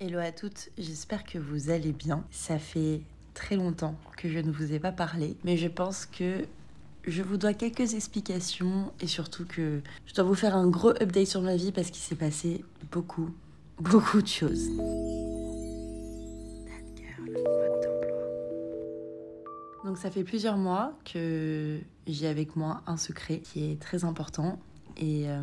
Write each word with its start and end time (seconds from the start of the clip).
Hello 0.00 0.20
à 0.20 0.30
toutes, 0.30 0.70
j'espère 0.78 1.24
que 1.24 1.38
vous 1.38 1.70
allez 1.70 1.90
bien. 1.90 2.22
Ça 2.30 2.60
fait 2.60 3.00
très 3.34 3.56
longtemps 3.56 3.96
que 4.16 4.28
je 4.28 4.38
ne 4.38 4.52
vous 4.52 4.72
ai 4.72 4.78
pas 4.78 4.92
parlé, 4.92 5.36
mais 5.42 5.56
je 5.56 5.66
pense 5.66 6.06
que 6.06 6.44
je 7.04 7.20
vous 7.20 7.36
dois 7.36 7.52
quelques 7.52 7.94
explications 7.94 8.92
et 9.00 9.08
surtout 9.08 9.44
que 9.44 9.80
je 10.06 10.14
dois 10.14 10.22
vous 10.22 10.36
faire 10.36 10.54
un 10.54 10.68
gros 10.68 10.90
update 11.02 11.26
sur 11.26 11.42
ma 11.42 11.56
vie 11.56 11.72
parce 11.72 11.90
qu'il 11.90 12.00
s'est 12.00 12.14
passé 12.14 12.64
beaucoup, 12.92 13.30
beaucoup 13.80 14.22
de 14.22 14.28
choses. 14.28 14.68
Donc 19.84 19.98
ça 19.98 20.12
fait 20.12 20.22
plusieurs 20.22 20.58
mois 20.58 20.96
que 21.12 21.80
j'ai 22.06 22.28
avec 22.28 22.54
moi 22.54 22.82
un 22.86 22.96
secret 22.96 23.40
qui 23.40 23.72
est 23.72 23.80
très 23.80 24.04
important 24.04 24.60
et, 24.96 25.28
euh, 25.28 25.42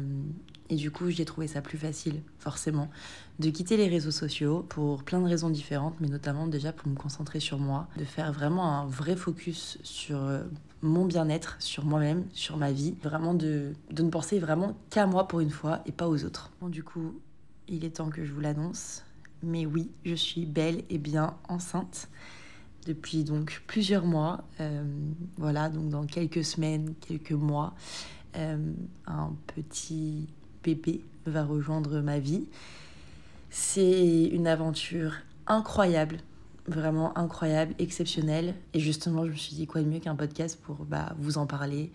et 0.70 0.76
du 0.76 0.90
coup, 0.92 1.10
j'ai 1.10 1.26
trouvé 1.26 1.48
ça 1.48 1.62
plus 1.62 1.78
facile, 1.78 2.22
forcément, 2.40 2.90
de 3.40 3.50
quitter 3.50 3.78
les 3.78 3.88
réseaux 3.88 4.12
sociaux 4.12 4.66
pour 4.68 5.04
plein 5.04 5.22
de 5.22 5.28
raisons 5.28 5.50
différentes, 5.50 5.96
mais 6.00 6.08
notamment 6.08 6.48
déjà 6.48 6.72
pour 6.72 6.88
me 6.88 6.96
concentrer 6.96 7.40
sur 7.40 7.60
moi, 7.60 7.88
de 7.98 8.04
faire 8.04 8.32
vraiment 8.32 8.80
un 8.80 8.86
vrai 8.88 9.16
focus 9.16 9.78
sur 9.84 10.18
euh, 10.18 10.44
mon 10.82 11.06
bien-être, 11.06 11.58
sur 11.60 11.86
moi-même, 11.86 12.26
sur 12.34 12.58
ma 12.58 12.72
vie, 12.72 12.96
vraiment 13.04 13.34
de, 13.34 13.74
de 13.92 14.04
ne 14.04 14.10
penser 14.10 14.40
vraiment 14.40 14.76
qu'à 14.90 15.06
moi 15.06 15.28
pour 15.28 15.40
une 15.40 15.52
fois 15.52 15.82
et 15.86 15.92
pas 15.92 16.08
aux 16.08 16.24
autres. 16.24 16.52
Bon, 16.62 16.70
du 16.70 16.84
coup, 16.84 17.20
il 17.68 17.86
est 17.86 17.98
temps 17.98 18.10
que 18.10 18.26
je 18.26 18.32
vous 18.32 18.42
l'annonce, 18.42 19.04
mais 19.44 19.66
oui, 19.66 19.92
je 20.04 20.16
suis 20.16 20.46
belle 20.46 20.84
et 20.90 20.98
bien 20.98 21.36
enceinte 21.48 22.10
depuis 22.86 23.24
donc 23.24 23.64
plusieurs 23.68 24.06
mois. 24.06 24.44
Euh, 24.60 24.84
voilà, 25.38 25.70
donc 25.70 25.90
dans 25.90 26.06
quelques 26.06 26.44
semaines, 26.44 26.94
quelques 27.02 27.32
mois, 27.32 27.76
euh, 28.36 28.74
un 29.08 29.34
petit 29.48 30.28
bébé 30.66 31.02
va 31.28 31.44
rejoindre 31.44 32.02
ma 32.02 32.20
vie. 32.20 32.48
C'est 33.50 34.26
une 34.26 34.48
aventure 34.48 35.14
incroyable, 35.48 36.18
vraiment 36.68 37.18
incroyable, 37.18 37.76
exceptionnelle. 37.78 38.56
Et 38.74 38.80
justement, 38.80 39.26
je 39.26 39.32
me 39.32 39.36
suis 39.36 39.56
dit 39.56 39.68
quoi 39.68 39.82
de 39.82 39.88
mieux 39.88 40.00
qu'un 40.00 40.16
podcast 40.16 40.60
pour 40.62 40.86
bah, 40.86 41.16
vous 41.20 41.38
en 41.38 41.46
parler, 41.46 41.92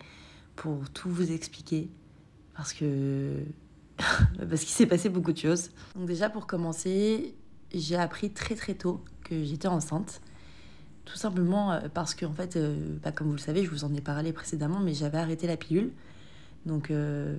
pour 0.55 0.89
tout 0.89 1.09
vous 1.09 1.31
expliquer. 1.31 1.89
Parce 2.55 2.73
que. 2.73 3.35
parce 4.49 4.61
qu'il 4.61 4.73
s'est 4.73 4.85
passé 4.85 5.09
beaucoup 5.09 5.33
de 5.33 5.37
choses. 5.37 5.71
Donc, 5.95 6.07
déjà, 6.07 6.29
pour 6.29 6.47
commencer, 6.47 7.35
j'ai 7.73 7.97
appris 7.97 8.31
très 8.31 8.55
très 8.55 8.73
tôt 8.73 9.03
que 9.23 9.43
j'étais 9.43 9.67
enceinte. 9.67 10.21
Tout 11.05 11.17
simplement 11.17 11.73
euh, 11.73 11.81
parce 11.93 12.15
que, 12.15 12.25
en 12.25 12.33
fait, 12.33 12.55
euh, 12.55 12.97
bah, 13.03 13.11
comme 13.11 13.27
vous 13.27 13.33
le 13.33 13.39
savez, 13.39 13.63
je 13.65 13.69
vous 13.69 13.83
en 13.83 13.93
ai 13.93 14.01
parlé 14.01 14.31
précédemment, 14.31 14.79
mais 14.79 14.93
j'avais 14.93 15.17
arrêté 15.17 15.45
la 15.45 15.57
pilule. 15.57 15.91
Donc, 16.65 16.91
euh, 16.91 17.35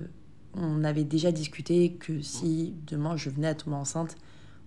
on 0.55 0.83
avait 0.83 1.03
déjà 1.03 1.31
discuté 1.31 1.93
que 1.93 2.21
si 2.21 2.73
demain 2.87 3.17
je 3.17 3.29
venais 3.29 3.47
à 3.47 3.55
tomber 3.55 3.75
enceinte, 3.75 4.15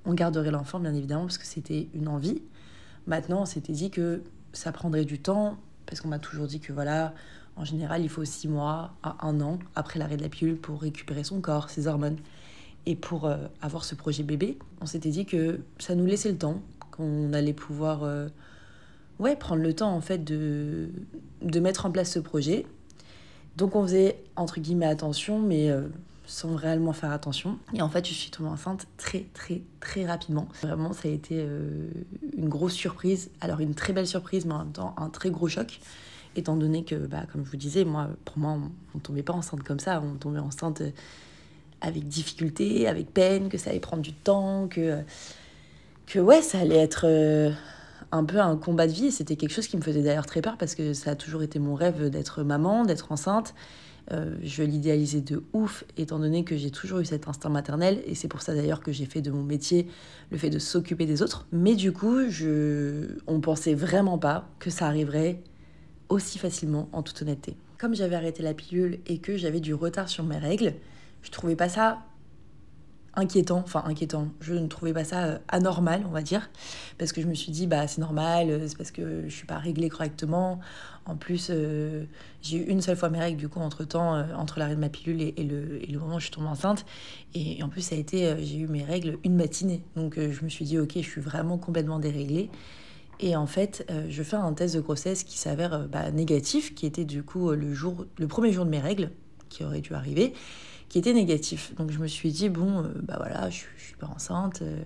on 0.05 0.15
garderait 0.15 0.51
l'enfant, 0.51 0.81
bien 0.81 0.95
évidemment, 0.95 1.23
parce 1.23 1.39
que 1.39 1.47
c'était 1.47 1.89
une 1.95 2.09
envie. 2.09 2.43
Maintenant, 3.06 3.43
on 3.43 3.47
s'était 3.47 3.73
dit 3.73 3.91
que 3.91 4.23
ça 4.53 4.73
prendrait 4.73 5.05
du 5.05 5.19
temps, 5.19 5.56
parce 5.87 6.01
qu'on 6.01 6.09
m'a 6.09 6.19
toujours 6.19 6.47
dit 6.47 6.61
que 6.61 6.73
voilà, 6.73 7.12
en 7.56 7.65
général, 7.65 8.03
il 8.03 8.09
faut 8.09 8.25
six 8.25 8.48
mois 8.48 8.95
à 9.03 9.27
un 9.27 9.41
an 9.41 9.59
après 9.75 9.98
l'arrêt 9.98 10.17
de 10.17 10.23
la 10.23 10.28
pilule 10.28 10.56
pour 10.56 10.81
récupérer 10.81 11.25
son 11.25 11.41
corps, 11.41 11.70
ses 11.70 11.87
hormones. 11.87 12.19
Et 12.84 12.95
pour 12.95 13.27
euh, 13.27 13.37
avoir 13.62 13.84
ce 13.84 13.97
projet 13.97 14.23
bébé, 14.23 14.59
on 14.81 14.87
s'était 14.87 15.11
dit 15.11 15.27
que 15.27 15.61
ça 15.78 15.95
nous 15.95 16.06
laissait 16.06 16.31
le 16.31 16.39
temps, 16.39 16.62
qu'on 16.93 17.33
allait 17.33 17.53
pouvoir 17.53 18.05
euh, 18.05 18.28
ouais, 19.19 19.34
prendre 19.34 19.62
le 19.62 19.75
temps 19.75 19.93
en 19.93 20.00
fait 20.00 20.23
de, 20.23 20.91
de 21.43 21.61
mettre 21.61 21.87
en 21.87 21.91
place 21.91 22.12
ce 22.12 22.21
projet 22.21 22.65
donc 23.57 23.75
on 23.75 23.83
faisait 23.83 24.23
entre 24.37 24.61
guillemets 24.61 24.87
attention, 24.87 25.39
mais 25.39 25.71
euh, 25.71 25.89
sans 26.27 26.55
réellement 26.57 26.93
faire 26.93 27.12
attention. 27.12 27.59
Et 27.73 27.83
en 27.83 27.89
fait, 27.89 28.07
je 28.07 28.12
suis 28.12 28.31
tombée 28.31 28.51
enceinte 28.51 28.87
très 28.97 29.27
très 29.33 29.62
très 29.81 30.05
rapidement. 30.07 30.49
Vraiment, 30.62 30.93
ça 30.93 31.09
a 31.09 31.11
été 31.11 31.37
euh, 31.39 31.89
une 32.37 32.49
grosse 32.49 32.75
surprise. 32.75 33.31
Alors 33.41 33.61
une 33.61 33.75
très 33.75 33.93
belle 33.93 34.07
surprise, 34.07 34.45
mais 34.45 34.55
en 34.55 34.59
même 34.59 34.73
temps 34.73 34.95
un 34.99 35.09
très 35.09 35.31
gros 35.31 35.49
choc. 35.49 35.81
Étant 36.39 36.55
donné 36.55 36.84
que, 36.84 36.95
bah, 36.95 37.23
comme 37.33 37.47
je 37.47 37.51
vous 37.51 37.57
disais, 37.57 37.87
moi, 37.87 38.11
pour 38.27 38.37
moi, 38.37 38.53
on 38.53 38.71
ne 38.99 39.00
tombait 39.00 39.22
pas 39.22 39.33
enceinte 39.33 39.62
comme 39.62 39.81
ça. 39.81 40.03
On 40.03 40.17
tombait 40.17 40.38
enceinte 40.38 40.83
avec 41.81 42.06
difficulté, 42.09 42.87
avec 42.88 43.11
peine, 43.12 43.49
que 43.49 43.56
ça 43.56 43.71
allait 43.71 43.81
prendre 43.81 44.03
du 44.03 44.12
temps, 44.12 44.69
que, 44.69 45.00
que 46.06 46.19
ouais, 46.19 46.43
ça 46.43 46.59
allait 46.59 46.77
être... 46.77 47.06
Euh, 47.06 47.53
un 48.12 48.25
peu 48.25 48.41
un 48.41 48.57
combat 48.57 48.87
de 48.87 48.93
vie. 48.93 49.11
C'était 49.11 49.37
quelque 49.37 49.53
chose 49.53 49.67
qui 49.67 49.77
me 49.77 49.83
faisait 49.83 50.03
d'ailleurs 50.03 50.27
très 50.27 50.43
peur 50.43 50.57
parce 50.59 50.75
que 50.75 50.93
ça 50.93 51.12
a 51.12 51.15
toujours 51.15 51.43
été 51.43 51.59
mon 51.59 51.75
rêve 51.75 52.11
d'être 52.11 52.43
maman, 52.43 52.84
d'être 52.84 53.12
enceinte. 53.12 53.55
Euh, 54.12 54.37
je 54.43 54.62
l'idéalisais 54.62 55.21
de 55.21 55.43
ouf, 55.53 55.84
étant 55.97 56.19
donné 56.19 56.45
que 56.45 56.56
j'ai 56.56 56.71
toujours 56.71 57.01
eu 57.01 57.05
cet 57.05 57.27
instinct 57.27 57.49
maternel, 57.49 58.01
et 58.06 58.15
c'est 58.15 58.29
pour 58.29 58.41
ça 58.41 58.55
d'ailleurs 58.55 58.81
que 58.81 58.93
j'ai 58.93 59.05
fait 59.05 59.21
de 59.21 59.33
mon 59.33 59.43
métier 59.43 59.89
le 60.31 60.39
fait 60.39 60.51
de 60.51 60.61
s'occuper 60.61 61.06
des 61.06 61.23
autres. 61.23 61.47
Mais 61.51 61.75
du 61.75 61.93
coup, 61.93 62.29
je... 62.29 63.19
on 63.27 63.41
pensait 63.41 63.75
vraiment 63.75 64.19
pas 64.19 64.49
que 64.61 64.71
ça 64.71 64.87
arriverait 64.87 65.43
aussi 66.09 66.39
facilement, 66.39 66.89
en 66.93 67.03
toute 67.03 67.21
honnêteté. 67.23 67.56
Comme 67.79 67.97
j'avais 67.97 68.15
arrêté 68.15 68.45
la 68.45 68.55
pilule 68.55 69.01
et 69.06 69.19
que 69.19 69.37
j'avais 69.37 69.61
du 69.61 69.75
retard 69.75 70.09
sur 70.09 70.23
mes 70.23 70.39
règles, 70.39 70.75
je 71.23 71.31
trouvais 71.33 71.56
pas 71.56 71.69
ça 71.69 72.05
inquiétant, 73.16 73.62
enfin 73.65 73.82
inquiétant, 73.87 74.28
je 74.41 74.53
ne 74.53 74.66
trouvais 74.69 74.93
pas 74.93 75.04
ça 75.04 75.25
euh, 75.25 75.38
anormal, 75.49 76.04
on 76.06 76.12
va 76.12 76.22
dire, 76.22 76.50
parce 76.99 77.12
que 77.12 77.22
je 77.22 77.27
me 77.27 77.34
suis 77.34 77.50
dit, 77.50 77.66
bah 77.66 77.88
c'est 77.88 78.00
normal, 78.00 78.50
euh, 78.50 78.69
c'est 78.69 78.77
parce 78.77 78.91
que 78.91 79.25
je 79.27 79.34
suis 79.34 79.47
pas 79.47 79.59
réglée 79.59 79.88
correctement. 79.88 80.60
En 81.06 81.16
plus, 81.16 81.49
euh, 81.50 82.05
j'ai 82.43 82.59
eu 82.59 82.65
une 82.65 82.82
seule 82.82 82.97
fois 82.97 83.09
mes 83.09 83.19
règles, 83.19 83.38
du 83.38 83.49
coup, 83.49 83.60
entre-temps, 83.60 84.21
entre 84.37 84.59
l'arrêt 84.59 84.75
de 84.75 84.81
ma 84.81 84.88
pilule 84.88 85.22
et, 85.22 85.44
le, 85.44 85.82
et, 85.82 85.87
le, 85.87 85.99
moment 85.99 86.16
où 86.16 86.19
je 86.19 86.25
suis 86.25 86.34
tombée 86.34 86.49
enceinte. 86.49 86.84
Et, 87.34 87.62
en 87.62 87.69
plus, 87.69 87.81
ça 87.81 87.94
a 87.94 87.99
été, 87.99 88.34
j'ai 88.44 88.59
eu 88.59 88.66
mes 88.66 88.84
règles 88.84 89.19
une 89.25 89.37
matinée. 89.37 89.82
Donc 89.94 90.19
je 90.19 90.44
me 90.44 90.49
suis 90.49 90.65
dit, 90.65 90.78
ok, 90.78 90.93
je 90.97 91.00
suis 91.00 91.21
vraiment 91.21 91.59
complètement 91.59 92.00
déréglée. 92.00 92.50
Et 93.21 93.37
en 93.37 93.47
fait, 93.47 93.87
je 94.09 94.22
fais 94.25 94.37
un 94.37 94.53
test 94.53 94.75
de 94.75 94.81
grossesse 94.81 95.22
qui 95.22 95.38
s'avère 95.38 95.88
bah, 95.88 96.10
négatif, 96.10 96.75
qui 96.75 96.87
était 96.87 97.05
du 97.05 97.22
coup 97.22 97.53
le, 97.53 97.72
jour, 97.72 98.05
le 98.19 98.26
premier 98.26 98.53
jour 98.53 98.65
de 98.65 98.71
mes 98.71 98.81
règles, 98.81 99.10
qui 99.49 99.62
aurait 99.62 99.81
dû 99.81 99.94
arriver 99.94 100.34
qui 100.89 100.99
était 100.99 101.13
négatif. 101.13 101.75
Donc 101.77 101.91
je 101.91 101.99
me 101.99 102.07
suis 102.07 102.31
dit, 102.31 102.49
bon, 102.49 102.83
euh, 102.83 102.89
bah 103.03 103.15
voilà, 103.19 103.51
je, 103.51 103.65
je, 103.77 103.85
suis 103.85 103.97
pas 103.97 104.07
enceinte. 104.07 104.63
Euh. 104.63 104.83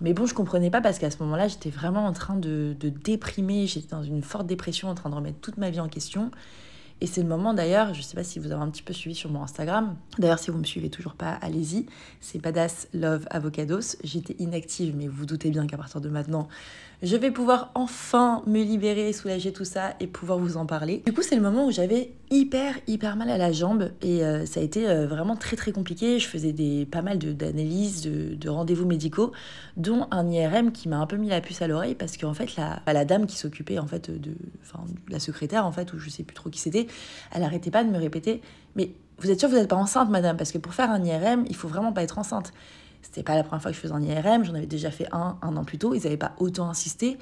Mais 0.00 0.14
bon, 0.14 0.26
je 0.26 0.34
comprenais 0.34 0.70
pas 0.70 0.80
parce 0.80 0.98
qu'à 0.98 1.10
ce 1.10 1.18
moment-là, 1.22 1.48
j'étais 1.48 1.70
vraiment 1.70 2.06
en 2.06 2.12
train 2.12 2.36
de, 2.36 2.74
de 2.78 2.88
déprimer, 2.88 3.66
j'étais 3.66 3.88
dans 3.88 4.02
une 4.02 4.22
forte 4.22 4.46
dépression, 4.46 4.88
en 4.88 4.94
train 4.94 5.10
de 5.10 5.14
remettre 5.14 5.38
toute 5.40 5.58
ma 5.58 5.70
vie 5.70 5.80
en 5.80 5.88
question. 5.88 6.30
Et 7.00 7.06
c'est 7.06 7.20
le 7.20 7.28
moment 7.28 7.52
d'ailleurs, 7.52 7.94
je 7.94 8.00
sais 8.00 8.14
pas 8.14 8.22
si 8.22 8.38
vous 8.38 8.52
avez 8.52 8.62
un 8.62 8.70
petit 8.70 8.84
peu 8.84 8.92
suivi 8.92 9.16
sur 9.16 9.28
mon 9.28 9.42
Instagram. 9.42 9.96
D'ailleurs, 10.20 10.38
si 10.38 10.52
vous 10.52 10.58
me 10.58 10.64
suivez 10.64 10.88
toujours 10.88 11.14
pas, 11.14 11.32
allez-y. 11.32 11.86
C'est 12.20 12.38
Badass 12.38 12.86
Love 12.94 13.26
Avocados. 13.28 13.96
J'étais 14.04 14.36
inactive, 14.38 14.94
mais 14.96 15.08
vous, 15.08 15.16
vous 15.16 15.26
doutez 15.26 15.50
bien 15.50 15.66
qu'à 15.66 15.76
partir 15.76 16.00
de 16.00 16.08
maintenant, 16.08 16.46
je 17.02 17.16
vais 17.16 17.32
pouvoir 17.32 17.72
enfin 17.74 18.42
me 18.46 18.62
libérer, 18.62 19.12
soulager 19.12 19.52
tout 19.52 19.64
ça 19.64 19.94
et 19.98 20.06
pouvoir 20.06 20.38
vous 20.38 20.56
en 20.56 20.66
parler. 20.66 21.02
Du 21.04 21.12
coup, 21.12 21.22
c'est 21.22 21.34
le 21.34 21.42
moment 21.42 21.66
où 21.66 21.72
j'avais 21.72 22.12
hyper, 22.30 22.76
hyper 22.86 23.16
mal 23.16 23.28
à 23.28 23.36
la 23.36 23.50
jambe 23.50 23.90
et 24.02 24.24
euh, 24.24 24.46
ça 24.46 24.60
a 24.60 24.62
été 24.62 24.88
euh, 24.88 25.08
vraiment 25.08 25.34
très, 25.34 25.56
très 25.56 25.72
compliqué. 25.72 26.20
Je 26.20 26.28
faisais 26.28 26.52
des, 26.52 26.86
pas 26.86 27.02
mal 27.02 27.18
d'analyses, 27.18 28.02
de, 28.02 28.36
de, 28.36 28.48
rendez-vous 28.48 28.86
médicaux, 28.86 29.32
dont 29.76 30.06
un 30.12 30.30
IRM 30.30 30.70
qui 30.70 30.88
m'a 30.88 30.98
un 30.98 31.06
peu 31.06 31.16
mis 31.16 31.28
la 31.28 31.40
puce 31.40 31.60
à 31.60 31.66
l'oreille 31.66 31.96
parce 31.96 32.16
qu'en 32.16 32.34
fait, 32.34 32.54
la, 32.54 32.80
bah, 32.86 32.92
la 32.92 33.04
dame 33.04 33.26
qui 33.26 33.36
s'occupait, 33.36 33.80
en 33.80 33.86
fait, 33.88 34.08
de, 34.10 34.36
enfin, 34.62 34.84
la 35.08 35.18
secrétaire, 35.18 35.66
en 35.66 35.72
fait, 35.72 35.92
ou 35.92 35.98
je 35.98 36.08
sais 36.08 36.22
plus 36.22 36.34
trop 36.34 36.50
qui 36.50 36.60
c'était, 36.60 36.86
elle 37.32 37.42
arrêtait 37.42 37.72
pas 37.72 37.82
de 37.82 37.90
me 37.90 37.98
répéter, 37.98 38.40
mais 38.76 38.92
vous 39.18 39.30
êtes 39.30 39.40
sûre 39.40 39.48
que 39.48 39.54
vous 39.54 39.60
n'êtes 39.60 39.70
pas 39.70 39.76
enceinte, 39.76 40.08
madame? 40.08 40.36
Parce 40.36 40.52
que 40.52 40.58
pour 40.58 40.74
faire 40.74 40.90
un 40.90 41.04
IRM, 41.04 41.44
il 41.48 41.56
faut 41.56 41.68
vraiment 41.68 41.92
pas 41.92 42.02
être 42.02 42.18
enceinte. 42.18 42.52
C'était 43.02 43.22
pas 43.22 43.36
la 43.36 43.42
première 43.42 43.62
fois 43.62 43.70
que 43.70 43.76
je 43.76 43.80
faisais 43.82 43.92
un 43.92 44.02
IRM, 44.02 44.44
j'en 44.44 44.54
avais 44.54 44.66
déjà 44.66 44.90
fait 44.90 45.06
un 45.12 45.36
un 45.42 45.56
an 45.56 45.64
plus 45.64 45.78
tôt, 45.78 45.94
ils 45.94 46.02
n'avaient 46.02 46.16
pas 46.16 46.32
autant 46.38 46.68
insisté. 46.68 47.18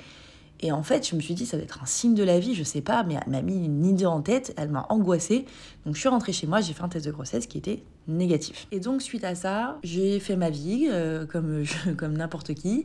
Et 0.63 0.73
en 0.73 0.83
fait, 0.83 1.09
je 1.09 1.17
me 1.17 1.21
suis 1.21 1.35
dit, 1.35 1.47
ça 1.47 1.57
doit 1.57 1.65
être 1.65 1.83
un 1.83 1.87
signe 1.87 2.15
de 2.15 2.23
la 2.23 2.39
vie, 2.39 2.55
je 2.55 2.63
sais 2.63 2.83
pas, 2.83 3.03
mais 3.03 3.15
elle 3.15 3.33
m'a 3.33 3.41
mis 3.41 3.65
une 3.65 3.85
idée 3.87 4.05
en 4.05 4.21
tête, 4.21 4.53
elle 4.59 4.69
m'a 4.69 4.85
angoissée. 4.91 5.47
Donc 5.87 5.95
je 5.95 6.01
suis 6.01 6.09
rentrée 6.09 6.33
chez 6.33 6.47
moi, 6.47 6.61
j'ai 6.61 6.75
fait 6.75 6.83
un 6.83 6.89
test 6.89 7.07
de 7.07 7.11
grossesse 7.11 7.47
qui 7.47 7.57
était 7.57 7.83
négatif. 8.09 8.67
Et 8.71 8.79
donc 8.79 9.01
suite 9.01 9.25
à 9.25 9.35
ça, 9.35 9.79
j'ai 9.83 10.21
fait 10.21 10.37
ma 10.37 10.51
vie 10.51 10.87
euh, 10.91 11.25
comme, 11.25 11.65
comme 11.97 12.17
n'importe 12.17 12.55
qui. 12.55 12.85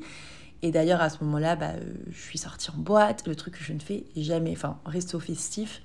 Et 0.62 0.72
d'ailleurs, 0.72 1.02
à 1.02 1.10
ce 1.10 1.24
moment-là, 1.26 1.58
bah, 1.58 1.72
euh, 1.76 1.94
je 2.10 2.22
suis 2.22 2.38
sortie 2.38 2.72
en 2.72 2.78
boîte, 2.78 3.28
le 3.28 3.36
truc 3.36 3.58
que 3.58 3.64
je 3.64 3.74
ne 3.74 3.80
fais 3.80 4.06
jamais, 4.16 4.54
enfin, 4.54 4.80
resto 4.86 5.20
festif. 5.20 5.82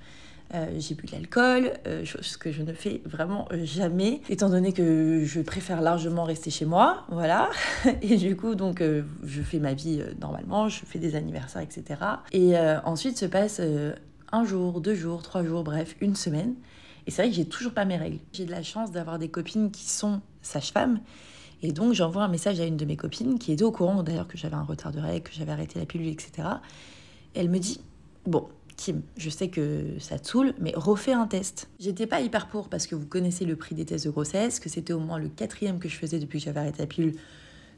Euh, 0.53 0.67
j'ai 0.79 0.95
bu 0.95 1.05
de 1.05 1.13
l'alcool, 1.13 1.71
euh, 1.87 2.03
chose 2.03 2.35
que 2.35 2.51
je 2.51 2.61
ne 2.61 2.73
fais 2.73 3.01
vraiment 3.05 3.47
euh, 3.53 3.63
jamais, 3.63 4.21
étant 4.27 4.49
donné 4.49 4.73
que 4.73 5.23
je 5.23 5.39
préfère 5.39 5.81
largement 5.81 6.25
rester 6.25 6.49
chez 6.49 6.65
moi, 6.65 7.05
voilà. 7.09 7.49
Et 8.01 8.17
du 8.17 8.35
coup, 8.35 8.55
donc, 8.55 8.83
je 9.23 9.41
fais 9.41 9.59
ma 9.59 9.73
vie 9.73 10.01
normalement, 10.19 10.67
je 10.67 10.85
fais 10.85 10.99
des 10.99 11.15
anniversaires, 11.15 11.61
etc. 11.61 12.01
Et 12.31 12.57
ensuite 12.83 13.17
se 13.17 13.25
passe 13.25 13.61
un 14.31 14.45
jour, 14.45 14.81
deux 14.81 14.95
jours, 14.95 15.21
trois 15.21 15.43
jours, 15.43 15.63
bref, 15.63 15.95
une 16.01 16.15
semaine. 16.15 16.55
Et 17.07 17.11
c'est 17.11 17.23
vrai 17.23 17.31
que 17.31 17.35
j'ai 17.35 17.45
toujours 17.45 17.73
pas 17.73 17.85
mes 17.85 17.97
règles. 17.97 18.19
J'ai 18.33 18.45
de 18.45 18.51
la 18.51 18.63
chance 18.63 18.91
d'avoir 18.91 19.19
des 19.19 19.29
copines 19.29 19.71
qui 19.71 19.89
sont 19.89 20.21
sages-femmes. 20.41 20.99
Et 21.63 21.71
donc, 21.71 21.93
j'envoie 21.93 22.23
un 22.23 22.27
message 22.27 22.59
à 22.59 22.65
une 22.65 22.77
de 22.77 22.85
mes 22.85 22.97
copines 22.97 23.39
qui 23.39 23.51
était 23.51 23.63
au 23.63 23.71
courant 23.71 24.03
d'ailleurs 24.03 24.27
que 24.27 24.37
j'avais 24.37 24.55
un 24.55 24.63
retard 24.63 24.91
de 24.91 24.99
règles, 24.99 25.29
que 25.29 25.33
j'avais 25.33 25.51
arrêté 25.51 25.79
la 25.79 25.85
pilule, 25.85 26.07
etc. 26.07 26.47
elle 27.35 27.49
me 27.49 27.59
dit 27.59 27.79
Bon, 28.25 28.47
Je 29.17 29.29
sais 29.29 29.49
que 29.49 29.95
ça 29.99 30.19
te 30.19 30.27
saoule, 30.27 30.53
mais 30.59 30.73
refais 30.75 31.13
un 31.13 31.27
test. 31.27 31.69
J'étais 31.79 32.07
pas 32.07 32.21
hyper 32.21 32.47
pour 32.47 32.69
parce 32.69 32.87
que 32.87 32.95
vous 32.95 33.05
connaissez 33.05 33.45
le 33.45 33.55
prix 33.55 33.75
des 33.75 33.85
tests 33.85 34.05
de 34.05 34.11
grossesse, 34.11 34.59
que 34.59 34.69
c'était 34.69 34.93
au 34.93 34.99
moins 34.99 35.19
le 35.19 35.29
quatrième 35.29 35.79
que 35.79 35.89
je 35.89 35.95
faisais 35.95 36.19
depuis 36.19 36.39
que 36.39 36.45
j'avais 36.45 36.59
arrêté 36.59 36.79
la 36.79 36.87
pilule. 36.87 37.15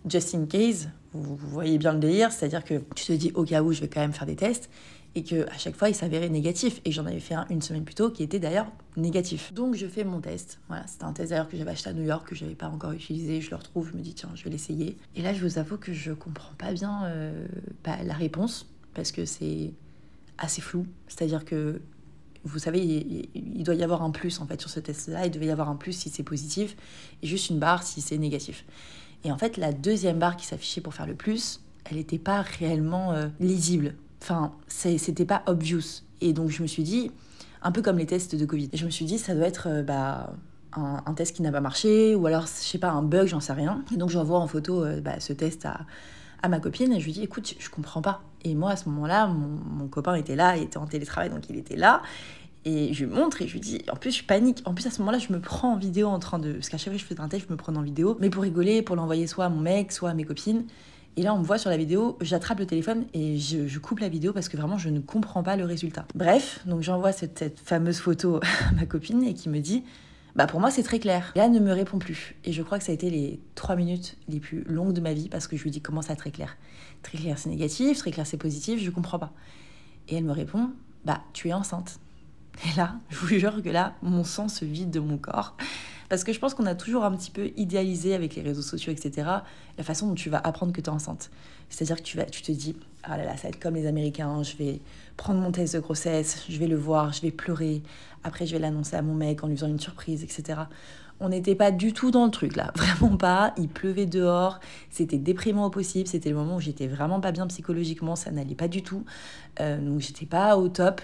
just 0.10 0.36
in 0.36 0.46
case, 0.46 0.90
vous, 1.14 1.36
voyez 1.36 1.78
bien 1.78 1.94
le 1.94 2.00
délire, 2.00 2.32
c'est-à-dire 2.32 2.64
que 2.64 2.82
tu 2.96 3.06
te 3.06 3.14
dis 3.14 3.32
au 3.36 3.44
cas 3.44 3.62
où 3.62 3.72
je 3.72 3.82
vais 3.82 3.88
quand 3.88 4.02
même 4.02 4.14
faire 4.14 4.26
des 4.26 4.36
tests 4.36 4.70
et 5.16 5.24
que 5.24 5.48
à 5.50 5.58
chaque 5.58 5.76
fois 5.76 5.90
il 5.90 5.96
s'avérait 5.96 6.30
négatif 6.30 6.82
et 6.86 6.92
j'en 6.92 7.06
avais 7.06 7.20
fait 7.20 7.36
un 7.36 7.46
une 7.50 7.62
semaine 7.62 7.84
plus 7.84 7.96
tôt 7.96 8.10
qui 8.10 8.24
était 8.24 8.40
d'ailleurs 8.40 8.72
négatif. 8.98 9.54
Donc 9.54 9.76
je 9.76 9.86
fais 9.88 10.04
mon 10.04 10.20
test. 10.22 10.60
Voilà, 10.68 10.86
c'était 10.88 11.04
un 11.04 11.14
test 11.14 11.30
d'ailleurs 11.30 11.48
que 11.48 11.58
j'avais 11.58 11.72
acheté 11.72 11.90
à 11.90 11.94
New 11.94 12.04
York 12.04 12.28
que 12.28 12.36
j'avais 12.36 12.56
pas 12.56 12.68
encore 12.68 12.92
utilisé, 12.92 13.42
je 13.42 13.50
le 13.52 13.58
retrouve, 13.58 13.90
je 13.92 13.98
me 13.98 14.02
dis 14.02 14.14
tiens, 14.14 14.32
je 14.36 14.44
vais 14.44 14.50
l'essayer. 14.50 14.98
Et 15.16 15.22
là, 15.22 15.34
je 15.34 15.42
vous 15.42 15.60
avoue 15.60 15.78
que 15.78 15.94
je 15.94 16.12
comprends 16.14 16.56
pas 16.58 16.74
bien 16.74 17.06
euh, 17.06 17.46
bah, 17.84 17.98
la 18.04 18.14
réponse 18.14 18.68
parce 18.94 19.12
que 19.12 19.26
c'est 19.26 19.74
assez 20.38 20.62
flou, 20.62 20.86
c'est-à-dire 21.08 21.46
que 21.46 21.82
vous 22.46 22.60
savez, 22.60 22.82
il, 23.34 23.64
doit 23.64 23.76
y 23.76 23.84
avoir 23.84 24.02
un 24.02 24.12
plus 24.12 24.42
en 24.42 24.46
fait 24.46 24.60
sur 24.60 24.70
ce 24.70 24.80
test-là, 24.80 25.26
il 25.26 25.32
devait 25.32 25.46
y 25.46 25.52
avoir 25.52 25.70
un 25.70 25.76
plus 25.76 25.94
si 25.94 26.10
c'est 26.10 26.24
positif 26.24 26.76
et 27.22 27.28
juste 27.28 27.50
une 27.50 27.60
barre 27.60 27.84
si 27.84 28.02
c'est 28.02 28.18
négatif. 28.18 28.66
Et 29.24 29.32
en 29.32 29.38
fait, 29.38 29.56
la 29.56 29.72
deuxième 29.72 30.20
barre 30.20 30.36
qui 30.36 30.46
s'affichait 30.46 30.82
pour 30.82 30.94
faire 30.94 31.08
le 31.08 31.16
plus, 31.16 31.62
elle 31.86 31.98
n'était 31.98 32.18
pas 32.18 32.42
réellement 32.42 33.14
euh, 33.14 33.28
lisible. 33.40 33.96
Enfin, 34.22 34.54
c'était 34.68 35.26
pas 35.26 35.44
obvious. 35.48 36.04
Et 36.22 36.34
donc, 36.34 36.50
je 36.50 36.62
me 36.62 36.68
suis 36.68 36.84
dit, 36.84 37.12
un 37.62 37.72
peu 37.72 37.82
comme 37.82 37.98
les 37.98 38.06
tests 38.06 38.36
de 38.36 38.46
Covid, 38.46 38.70
je 38.74 38.86
me 38.86 38.90
suis 38.90 39.06
dit, 39.06 39.18
ça 39.18 39.36
doit 39.36 39.48
être 39.48 39.68
euh, 39.70 39.84
bah, 39.84 40.34
un, 40.74 41.14
test 41.14 41.36
qui 41.36 41.42
n'a 41.42 41.52
pas 41.52 41.62
marché, 41.62 42.16
ou 42.16 42.28
alors, 42.28 42.44
je 42.48 42.68
sais 42.68 42.78
pas, 42.78 42.92
un 42.92 43.04
bug, 43.04 43.28
j'en 43.28 43.40
sais 43.40 43.54
rien. 43.54 43.84
Et 43.94 43.98
donc, 43.98 44.10
j'envoie 44.10 44.40
en 44.40 44.48
photo 44.48 44.84
euh, 44.84 45.00
bah, 45.00 45.20
ce 45.20 45.32
test 45.32 45.66
à, 45.66 45.86
à 46.44 46.50
ma 46.50 46.60
copine 46.60 46.94
et 46.94 47.00
je 47.00 47.06
lui 47.06 47.14
dis, 47.14 47.24
écoute, 47.24 47.56
je 47.58 47.70
comprends 47.70 48.02
pas. 48.02 48.22
Et 48.44 48.54
moi, 48.54 48.72
à 48.72 48.76
ce 48.76 48.88
moment-là, 48.90 49.28
mon, 49.28 49.88
copain 49.88 50.14
était 50.16 50.36
là, 50.36 50.58
il 50.58 50.64
était 50.64 50.78
en 50.78 50.86
télétravail, 50.86 51.30
donc 51.30 51.50
il 51.50 51.58
était 51.58 51.78
là. 51.78 52.04
Et 52.66 52.94
je 52.94 53.06
lui 53.06 53.14
montre 53.14 53.42
et 53.42 53.48
je 53.48 53.54
lui 53.54 53.60
dis, 53.60 53.82
en 53.92 53.96
plus 53.96 54.12
je 54.12 54.24
panique. 54.24 54.62
En 54.66 54.74
plus 54.74 54.86
à 54.86 54.92
ce 54.92 55.00
moment-là, 55.00 55.18
je 55.18 55.34
me 55.34 55.40
prends 55.40 55.74
en 55.74 55.78
vidéo 55.78 56.08
en 56.08 56.20
train 56.20 56.40
de... 56.40 56.54
Parce 56.54 56.70
qu'à 56.70 56.78
chaque 56.78 56.94
fois 56.94 56.94
que 56.94 57.00
je 57.00 57.06
fais 57.06 57.20
un 57.20 57.28
test, 57.28 57.46
je 57.48 57.52
me 57.52 57.58
prends 57.58 57.76
en 57.76 57.82
vidéo. 57.82 58.18
Mais 58.20 58.30
pour 58.30 58.44
rigoler, 58.44 58.82
pour 58.82 58.96
l'envoyer 58.96 59.26
soit 59.28 59.46
à 59.46 59.50
mon 59.50 59.60
mec, 59.60 59.92
soit 59.92 60.10
à 60.10 60.14
mes 60.14 60.24
copines. 60.26 60.66
Et 61.16 61.24
là, 61.24 61.34
on 61.34 61.40
me 61.40 61.44
voit 61.44 61.58
sur 61.58 61.70
la 61.70 61.78
vidéo, 61.78 62.18
j'attrape 62.22 62.60
le 62.60 62.66
téléphone 62.66 63.06
et 63.14 63.38
je, 63.38 63.78
coupe 63.80 64.00
la 64.00 64.10
vidéo 64.10 64.34
parce 64.34 64.50
que 64.50 64.58
vraiment, 64.58 64.80
je 64.80 64.90
ne 64.90 65.00
comprends 65.00 65.44
pas 65.44 65.56
le 65.56 65.64
résultat. 65.64 66.06
Bref, 66.16 66.62
donc 66.66 66.82
j'envoie 66.82 67.12
cette, 67.12 67.38
cette, 67.38 67.60
fameuse 67.60 68.00
photo 68.00 68.40
à 68.70 68.74
ma 68.74 68.86
copine 68.86 69.24
et 69.24 69.36
qui 69.36 69.50
me 69.50 69.60
dit, 69.60 69.84
bah 70.36 70.48
pour 70.48 70.60
moi, 70.60 70.72
c'est 70.72 70.84
très 70.84 71.00
clair. 71.00 71.32
Là, 71.36 71.46
elle 71.46 71.52
ne 71.52 71.60
me 71.60 71.72
répond 71.72 72.00
plus. 72.00 72.36
Et 72.44 72.54
je 72.54 72.64
crois 72.64 72.80
que 72.80 72.84
ça 72.84 72.92
a 72.92 72.96
été 72.96 73.10
les 73.10 73.40
trois 73.54 73.76
minutes 73.76 74.18
les 74.28 74.40
plus 74.40 74.64
longues 74.64 74.94
de 74.94 75.02
ma 75.02 75.14
vie 75.14 75.30
parce 75.30 75.48
que 75.48 75.56
je 75.58 75.64
lui 75.64 75.72
dis, 75.72 75.82
comment 75.82 76.02
ça, 76.02 76.16
très 76.16 76.32
clair 76.32 76.58
Très 77.04 77.18
clair, 77.18 77.38
c'est 77.38 77.50
négatif, 77.50 78.00
très 78.00 78.12
clair, 78.12 78.26
c'est 78.26 78.38
positif, 78.38 78.82
je 78.82 78.90
comprends 78.90 79.20
pas. 79.20 79.32
Et 80.10 80.16
elle 80.16 80.24
me 80.24 80.32
répond, 80.32 80.72
bah 81.06 81.22
tu 81.34 81.50
es 81.50 81.54
enceinte. 81.54 82.00
Et 82.66 82.78
là, 82.78 82.96
je 83.10 83.18
vous 83.18 83.28
jure 83.28 83.62
que 83.62 83.70
là, 83.70 83.96
mon 84.02 84.24
sang 84.24 84.48
se 84.48 84.66
vide 84.66 84.90
de 84.90 85.00
mon 85.00 85.18
corps. 85.18 85.56
Parce 86.10 86.24
que 86.24 86.34
je 86.34 86.40
pense 86.40 86.54
qu'on 86.54 86.66
a 86.66 86.76
toujours 86.76 87.04
un 87.06 87.16
petit 87.16 87.32
peu 87.32 87.52
idéalisé 87.56 88.14
avec 88.14 88.36
les 88.36 88.42
réseaux 88.42 88.62
sociaux, 88.62 88.92
etc., 88.92 89.28
la 89.78 89.84
façon 89.84 90.08
dont 90.08 90.16
tu 90.16 90.30
vas 90.30 90.40
apprendre 90.44 90.72
que 90.74 90.82
tu 90.82 90.88
es 90.88 90.94
enceinte. 90.94 91.32
C'est-à-dire 91.70 91.98
que 91.98 92.30
tu 92.30 92.42
te 92.42 92.52
dis, 92.52 92.76
ah 93.04 93.18
là 93.18 93.26
là, 93.26 93.36
ça 93.38 93.44
va 93.44 93.50
être 93.50 93.60
comme 93.60 93.76
les 93.76 93.86
Américains, 93.86 94.44
je 94.44 94.56
vais 94.58 94.80
prendre 95.18 95.40
mon 95.40 95.52
test 95.52 95.76
de 95.76 95.80
grossesse, 95.80 96.46
je 96.50 96.58
vais 96.58 96.68
le 96.68 96.78
voir, 96.78 97.14
je 97.14 97.22
vais 97.22 97.32
pleurer, 97.32 97.84
après 98.24 98.46
je 98.46 98.54
vais 98.54 98.60
l'annoncer 98.60 98.96
à 98.96 99.02
mon 99.02 99.14
mec 99.14 99.44
en 99.44 99.48
lui 99.48 99.56
faisant 99.56 99.68
une 99.68 99.80
surprise, 99.80 100.24
etc. 100.24 100.62
On 101.20 101.30
n'était 101.30 101.56
pas 101.56 101.72
du 101.72 101.94
tout 101.94 102.12
dans 102.12 102.26
le 102.26 102.32
truc 102.32 102.56
là, 102.56 102.72
vraiment 102.76 103.16
pas. 103.16 103.54
Il 103.58 103.70
pleuvait 103.70 104.06
dehors, 104.06 104.60
c'était 104.90 105.18
déprimant 105.18 105.66
au 105.66 105.70
possible, 105.70 106.08
c'était 106.08 106.30
le 106.30 106.36
moment 106.36 106.56
où 106.56 106.60
j'étais 106.60 106.88
vraiment 106.88 107.20
pas 107.20 107.32
bien 107.32 107.48
psychologiquement, 107.48 108.16
ça 108.16 108.32
n'allait 108.32 108.56
pas 108.56 108.68
du 108.68 108.82
tout. 108.84 109.06
Euh, 109.60 109.80
donc 109.80 110.00
j'étais 110.00 110.26
pas 110.26 110.58
au 110.58 110.70
top. 110.70 111.02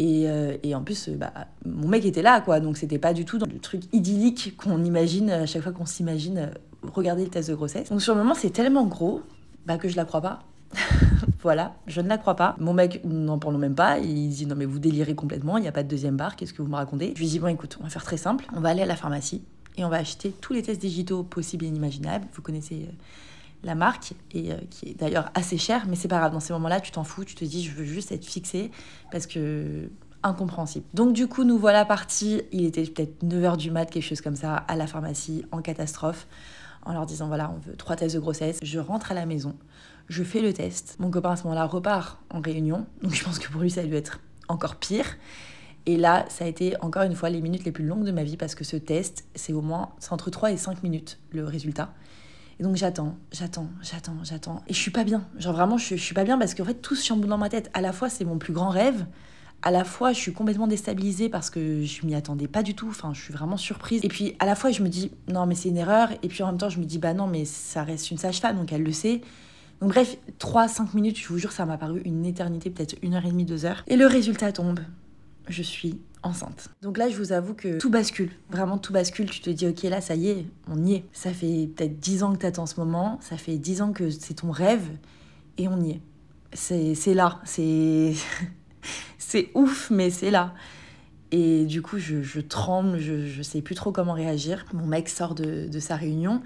Euh, 0.00 0.56
et, 0.62 0.74
en 0.74 0.82
plus, 0.82 1.10
bah, 1.10 1.32
mon 1.66 1.88
mec 1.88 2.04
était 2.04 2.22
là, 2.22 2.40
quoi. 2.40 2.60
Donc, 2.60 2.76
c'était 2.76 2.98
pas 2.98 3.12
du 3.12 3.24
tout 3.24 3.38
dans 3.38 3.46
le 3.46 3.58
truc 3.58 3.82
idyllique 3.92 4.56
qu'on 4.56 4.82
imagine 4.84 5.30
à 5.30 5.46
chaque 5.46 5.62
fois 5.62 5.72
qu'on 5.72 5.86
s'imagine 5.86 6.38
euh, 6.38 6.46
regarder 6.94 7.24
le 7.24 7.30
test 7.30 7.50
de 7.50 7.54
grossesse. 7.54 7.90
Donc, 7.90 8.00
sur 8.00 8.14
le 8.14 8.20
moment, 8.20 8.34
c'est 8.34 8.50
tellement 8.50 8.86
gros 8.86 9.22
bah, 9.66 9.78
que 9.78 9.88
je 9.88 9.96
la 9.96 10.04
crois 10.04 10.20
pas. 10.20 10.40
voilà, 11.42 11.74
je 11.86 12.00
ne 12.00 12.08
la 12.08 12.18
crois 12.18 12.36
pas. 12.36 12.54
Mon 12.58 12.72
mec 12.72 13.00
n'en 13.04 13.38
parle 13.38 13.56
même 13.56 13.74
pas. 13.74 13.98
Il 13.98 14.28
dit 14.28 14.46
non, 14.46 14.56
mais 14.56 14.66
vous 14.66 14.78
délirez 14.78 15.14
complètement, 15.14 15.56
il 15.56 15.62
n'y 15.62 15.68
a 15.68 15.72
pas 15.72 15.82
de 15.82 15.88
deuxième 15.88 16.16
barre, 16.16 16.36
qu'est-ce 16.36 16.52
que 16.52 16.62
vous 16.62 16.68
me 16.68 16.76
racontez? 16.76 17.12
Je 17.14 17.20
lui 17.20 17.28
dis 17.28 17.38
bon, 17.38 17.48
écoute, 17.48 17.78
on 17.80 17.84
va 17.84 17.90
faire 17.90 18.04
très 18.04 18.16
simple. 18.16 18.46
On 18.54 18.60
va 18.60 18.70
aller 18.70 18.82
à 18.82 18.86
la 18.86 18.96
pharmacie 18.96 19.42
et 19.76 19.84
on 19.84 19.88
va 19.88 19.96
acheter 19.96 20.34
tous 20.40 20.52
les 20.52 20.62
tests 20.62 20.80
digitaux 20.80 21.22
possibles 21.22 21.64
et 21.64 21.68
inimaginables. 21.68 22.26
Vous 22.34 22.42
connaissez. 22.42 22.86
Euh, 22.88 22.92
la 23.62 23.74
marque, 23.74 24.14
et 24.32 24.52
euh, 24.52 24.56
qui 24.70 24.88
est 24.88 24.98
d'ailleurs 24.98 25.30
assez 25.34 25.58
chère, 25.58 25.86
mais 25.86 25.96
c'est 25.96 26.08
pas 26.08 26.18
grave, 26.18 26.32
dans 26.32 26.40
ces 26.40 26.52
moments-là, 26.54 26.80
tu 26.80 26.92
t'en 26.92 27.04
fous, 27.04 27.24
tu 27.24 27.34
te 27.34 27.44
dis, 27.44 27.62
je 27.62 27.72
veux 27.72 27.84
juste 27.84 28.10
être 28.12 28.24
fixée, 28.24 28.70
parce 29.12 29.26
que 29.26 29.90
incompréhensible. 30.22 30.84
Donc 30.94 31.12
du 31.12 31.26
coup, 31.26 31.44
nous 31.44 31.58
voilà 31.58 31.84
partis, 31.84 32.42
il 32.52 32.64
était 32.64 32.84
peut-être 32.84 33.22
9h 33.24 33.56
du 33.56 33.70
mat, 33.70 33.86
quelque 33.86 34.02
chose 34.02 34.20
comme 34.20 34.36
ça, 34.36 34.56
à 34.56 34.76
la 34.76 34.86
pharmacie, 34.86 35.44
en 35.50 35.62
catastrophe, 35.62 36.26
en 36.82 36.92
leur 36.92 37.06
disant, 37.06 37.28
voilà, 37.28 37.50
on 37.50 37.58
veut 37.58 37.76
trois 37.76 37.96
tests 37.96 38.14
de 38.14 38.20
grossesse. 38.20 38.58
Je 38.62 38.78
rentre 38.78 39.12
à 39.12 39.14
la 39.14 39.26
maison, 39.26 39.56
je 40.08 40.22
fais 40.22 40.40
le 40.40 40.52
test. 40.52 40.96
Mon 40.98 41.10
copain 41.10 41.32
à 41.32 41.36
ce 41.36 41.44
moment-là 41.44 41.66
repart 41.66 42.18
en 42.30 42.40
réunion, 42.40 42.86
donc 43.02 43.14
je 43.14 43.24
pense 43.24 43.38
que 43.38 43.50
pour 43.50 43.60
lui, 43.60 43.70
ça 43.70 43.82
a 43.82 43.84
dû 43.84 43.94
être 43.94 44.20
encore 44.48 44.76
pire. 44.76 45.06
Et 45.86 45.96
là, 45.96 46.26
ça 46.28 46.44
a 46.44 46.48
été 46.48 46.74
encore 46.82 47.02
une 47.02 47.14
fois 47.14 47.30
les 47.30 47.40
minutes 47.40 47.64
les 47.64 47.72
plus 47.72 47.86
longues 47.86 48.04
de 48.04 48.12
ma 48.12 48.22
vie 48.22 48.36
parce 48.36 48.54
que 48.54 48.64
ce 48.64 48.76
test, 48.76 49.24
c'est 49.34 49.52
au 49.52 49.62
moins, 49.62 49.90
c'est 49.98 50.12
entre 50.12 50.30
3 50.30 50.52
et 50.52 50.56
5 50.56 50.82
minutes 50.82 51.18
le 51.32 51.44
résultat. 51.44 51.94
Et 52.58 52.62
donc 52.62 52.76
j'attends, 52.76 53.16
j'attends, 53.32 53.68
j'attends, 53.80 54.16
j'attends. 54.22 54.62
Et 54.68 54.74
je 54.74 54.78
suis 54.78 54.90
pas 54.90 55.04
bien. 55.04 55.24
Genre 55.38 55.54
vraiment, 55.54 55.78
je, 55.78 55.96
je 55.96 56.02
suis 56.02 56.14
pas 56.14 56.24
bien 56.24 56.38
parce 56.38 56.54
qu'en 56.54 56.66
fait, 56.66 56.74
tout 56.74 56.94
se 56.94 57.06
chamboule 57.06 57.28
dans 57.28 57.38
ma 57.38 57.48
tête. 57.48 57.70
À 57.72 57.80
la 57.80 57.92
fois, 57.92 58.10
c'est 58.10 58.26
mon 58.26 58.36
plus 58.36 58.52
grand 58.52 58.68
rêve. 58.68 59.06
À 59.62 59.70
la 59.70 59.84
fois, 59.84 60.12
je 60.12 60.18
suis 60.18 60.32
complètement 60.32 60.66
déstabilisée 60.66 61.28
parce 61.28 61.50
que 61.50 61.84
je 61.84 62.06
m'y 62.06 62.14
attendais 62.14 62.48
pas 62.48 62.62
du 62.62 62.74
tout. 62.74 62.88
Enfin, 62.88 63.12
je 63.12 63.20
suis 63.20 63.32
vraiment 63.32 63.58
surprise. 63.58 64.00
Et 64.04 64.08
puis, 64.08 64.34
à 64.38 64.46
la 64.46 64.54
fois, 64.54 64.70
je 64.70 64.82
me 64.82 64.88
dis, 64.88 65.12
non, 65.28 65.46
mais 65.46 65.54
c'est 65.54 65.68
une 65.68 65.76
erreur. 65.76 66.10
Et 66.22 66.28
puis, 66.28 66.42
en 66.42 66.46
même 66.46 66.58
temps, 66.58 66.70
je 66.70 66.78
me 66.78 66.84
dis, 66.84 66.98
bah 66.98 67.12
non, 67.12 67.26
mais 67.26 67.44
ça 67.44 67.82
reste 67.82 68.10
une 68.10 68.18
sage-femme, 68.18 68.56
donc 68.56 68.72
elle 68.72 68.82
le 68.82 68.92
sait. 68.92 69.20
Donc, 69.80 69.90
bref, 69.90 70.16
3-5 70.38 70.94
minutes, 70.94 71.18
je 71.18 71.28
vous 71.28 71.38
jure, 71.38 71.52
ça 71.52 71.66
m'a 71.66 71.76
paru 71.76 72.00
une 72.04 72.24
éternité, 72.24 72.70
peut-être 72.70 72.96
une 73.02 73.14
heure 73.14 73.24
et 73.24 73.30
demie, 73.30 73.44
deux 73.44 73.64
heures. 73.66 73.84
Et 73.86 73.96
le 73.96 74.06
résultat 74.06 74.52
tombe. 74.52 74.80
Je 75.48 75.62
suis 75.62 76.00
enceinte. 76.22 76.68
Donc 76.82 76.98
là, 76.98 77.08
je 77.08 77.16
vous 77.16 77.32
avoue 77.32 77.54
que 77.54 77.78
tout 77.78 77.90
bascule. 77.90 78.30
Vraiment, 78.50 78.78
tout 78.78 78.92
bascule. 78.92 79.28
Tu 79.28 79.40
te 79.40 79.50
dis, 79.50 79.66
ok, 79.66 79.82
là, 79.84 80.00
ça 80.00 80.14
y 80.14 80.28
est, 80.28 80.46
on 80.68 80.84
y 80.84 80.94
est. 80.94 81.04
Ça 81.12 81.32
fait 81.32 81.68
peut-être 81.74 81.98
10 81.98 82.22
ans 82.22 82.32
que 82.32 82.38
t'attends 82.38 82.66
ce 82.66 82.78
moment. 82.78 83.18
Ça 83.22 83.36
fait 83.36 83.56
10 83.56 83.82
ans 83.82 83.92
que 83.92 84.10
c'est 84.10 84.34
ton 84.34 84.50
rêve. 84.50 84.86
Et 85.58 85.68
on 85.68 85.80
y 85.80 85.92
est. 85.92 86.00
C'est 86.52 87.14
là. 87.14 87.40
C'est. 87.44 88.14
c'est 89.30 89.50
ouf, 89.54 89.90
mais 89.90 90.10
c'est 90.10 90.32
là. 90.32 90.54
Et 91.30 91.64
du 91.64 91.82
coup, 91.82 91.98
je, 91.98 92.40
tremble, 92.40 92.98
je, 92.98 93.28
je 93.28 93.42
sais 93.42 93.62
plus 93.62 93.76
trop 93.76 93.92
comment 93.92 94.12
réagir. 94.12 94.64
Mon 94.72 94.86
mec 94.86 95.08
sort 95.08 95.36
de, 95.36 95.78
sa 95.78 95.94
réunion, 95.94 96.42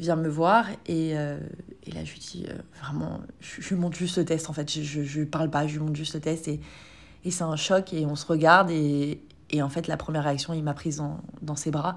vient 0.00 0.16
me 0.16 0.28
voir, 0.28 0.66
et, 0.86 1.16
euh, 1.16 1.38
là, 1.86 2.04
je 2.04 2.12
lui 2.12 2.18
dis 2.18 2.46
euh, 2.48 2.54
vraiment, 2.82 3.20
je, 3.38 3.60
je, 3.60 3.74
monte 3.76 3.94
juste 3.94 4.18
le 4.18 4.24
test 4.24 4.50
en 4.50 4.52
fait. 4.52 4.68
Je, 4.68 5.04
je, 5.04 5.22
parle 5.22 5.48
pas, 5.48 5.68
je 5.68 5.78
monte 5.78 5.94
juste 5.94 6.14
le 6.14 6.20
test. 6.20 6.48
Et, 6.48 6.60
c'est 7.30 7.42
un 7.42 7.56
choc 7.56 7.92
et 7.92 8.04
on 8.04 8.16
se 8.16 8.26
regarde 8.26 8.70
et, 8.70 9.20
et 9.48 9.62
en 9.62 9.70
fait 9.70 9.86
la 9.86 9.96
première 9.96 10.24
réaction, 10.24 10.52
il 10.52 10.62
m'a 10.62 10.74
prise 10.74 10.96
dans, 10.96 11.20
dans, 11.40 11.56
ses 11.56 11.70
bras. 11.70 11.94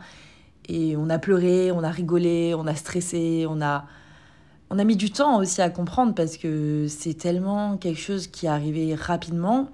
Et 0.70 0.96
on 0.96 1.10
a 1.10 1.18
pleuré, 1.18 1.72
on 1.72 1.84
a 1.84 1.90
rigolé, 1.90 2.54
on 2.56 2.68
a 2.68 2.76
stressé, 2.76 3.46
on 3.50 3.60
a, 3.60 3.88
on 4.70 4.78
a 4.78 4.84
mis 4.84 4.96
du 4.96 5.10
temps 5.10 5.40
aussi 5.40 5.62
à 5.64 5.72
comprendre 5.72 6.14
parce 6.14 6.38
que 6.38 6.86
c'est 6.88 7.16
tellement 7.16 7.78
quelque 7.78 8.00
chose 8.00 8.28
qui 8.28 8.46
est 8.46 8.50
arrivé 8.50 8.94
rapidement, 8.94 9.70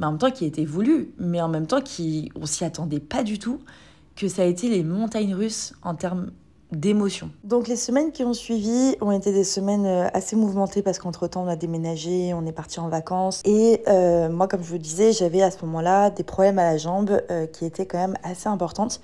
mais 0.00 0.06
en 0.06 0.12
même 0.12 0.18
temps 0.18 0.30
qui 0.30 0.46
était 0.46 0.64
voulu, 0.64 1.12
mais 1.18 1.40
en 1.40 1.48
même 1.48 1.66
temps 1.66 1.82
qui 1.82 2.32
on 2.34 2.46
s'y 2.46 2.64
attendait 2.64 3.00
pas 3.00 3.22
du 3.22 3.38
tout, 3.38 3.60
que 4.16 4.26
ça 4.28 4.42
a 4.42 4.44
été 4.46 4.68
les 4.68 4.82
montagnes 4.82 5.34
russes 5.34 5.74
en 5.82 5.94
termes 5.94 6.30
d'émotions. 6.72 7.30
Donc 7.44 7.68
les 7.68 7.76
semaines 7.76 8.12
qui 8.12 8.22
ont 8.24 8.32
suivi 8.32 8.96
ont 9.00 9.10
été 9.10 9.32
des 9.32 9.44
semaines 9.44 9.86
euh, 9.86 10.08
assez 10.14 10.36
mouvementées 10.36 10.82
parce 10.82 10.98
qu'entre-temps 10.98 11.44
on 11.44 11.48
a 11.48 11.56
déménagé, 11.56 12.32
on 12.32 12.46
est 12.46 12.52
parti 12.52 12.78
en 12.78 12.88
vacances 12.88 13.42
et 13.44 13.82
euh, 13.88 14.28
moi 14.28 14.46
comme 14.46 14.62
je 14.62 14.68
vous 14.68 14.78
disais 14.78 15.12
j'avais 15.12 15.42
à 15.42 15.50
ce 15.50 15.64
moment-là 15.64 16.10
des 16.10 16.22
problèmes 16.22 16.60
à 16.60 16.64
la 16.64 16.78
jambe 16.78 17.22
euh, 17.30 17.46
qui 17.46 17.64
étaient 17.64 17.86
quand 17.86 17.98
même 17.98 18.16
assez 18.22 18.48
importantes. 18.48 19.00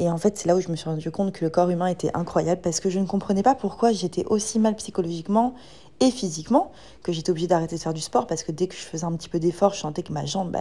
Et 0.00 0.08
en 0.08 0.16
fait, 0.16 0.38
c'est 0.38 0.46
là 0.46 0.54
où 0.54 0.60
je 0.60 0.68
me 0.68 0.76
suis 0.76 0.88
rendu 0.88 1.10
compte 1.10 1.32
que 1.32 1.44
le 1.44 1.50
corps 1.50 1.70
humain 1.70 1.88
était 1.88 2.10
incroyable 2.14 2.60
parce 2.62 2.78
que 2.78 2.88
je 2.88 3.00
ne 3.00 3.06
comprenais 3.06 3.42
pas 3.42 3.56
pourquoi 3.56 3.90
j'étais 3.90 4.24
aussi 4.26 4.60
mal 4.60 4.76
psychologiquement 4.76 5.54
et 6.00 6.10
physiquement 6.10 6.72
que 7.02 7.12
j'étais 7.12 7.30
obligée 7.30 7.46
d'arrêter 7.46 7.76
de 7.76 7.80
faire 7.80 7.94
du 7.94 8.00
sport 8.00 8.26
parce 8.26 8.42
que 8.42 8.52
dès 8.52 8.68
que 8.68 8.74
je 8.74 8.80
faisais 8.80 9.04
un 9.04 9.12
petit 9.16 9.28
peu 9.28 9.38
d'effort, 9.38 9.74
je 9.74 9.80
sentais 9.80 10.02
que 10.02 10.12
ma 10.12 10.24
jambe, 10.24 10.50
bah, 10.50 10.60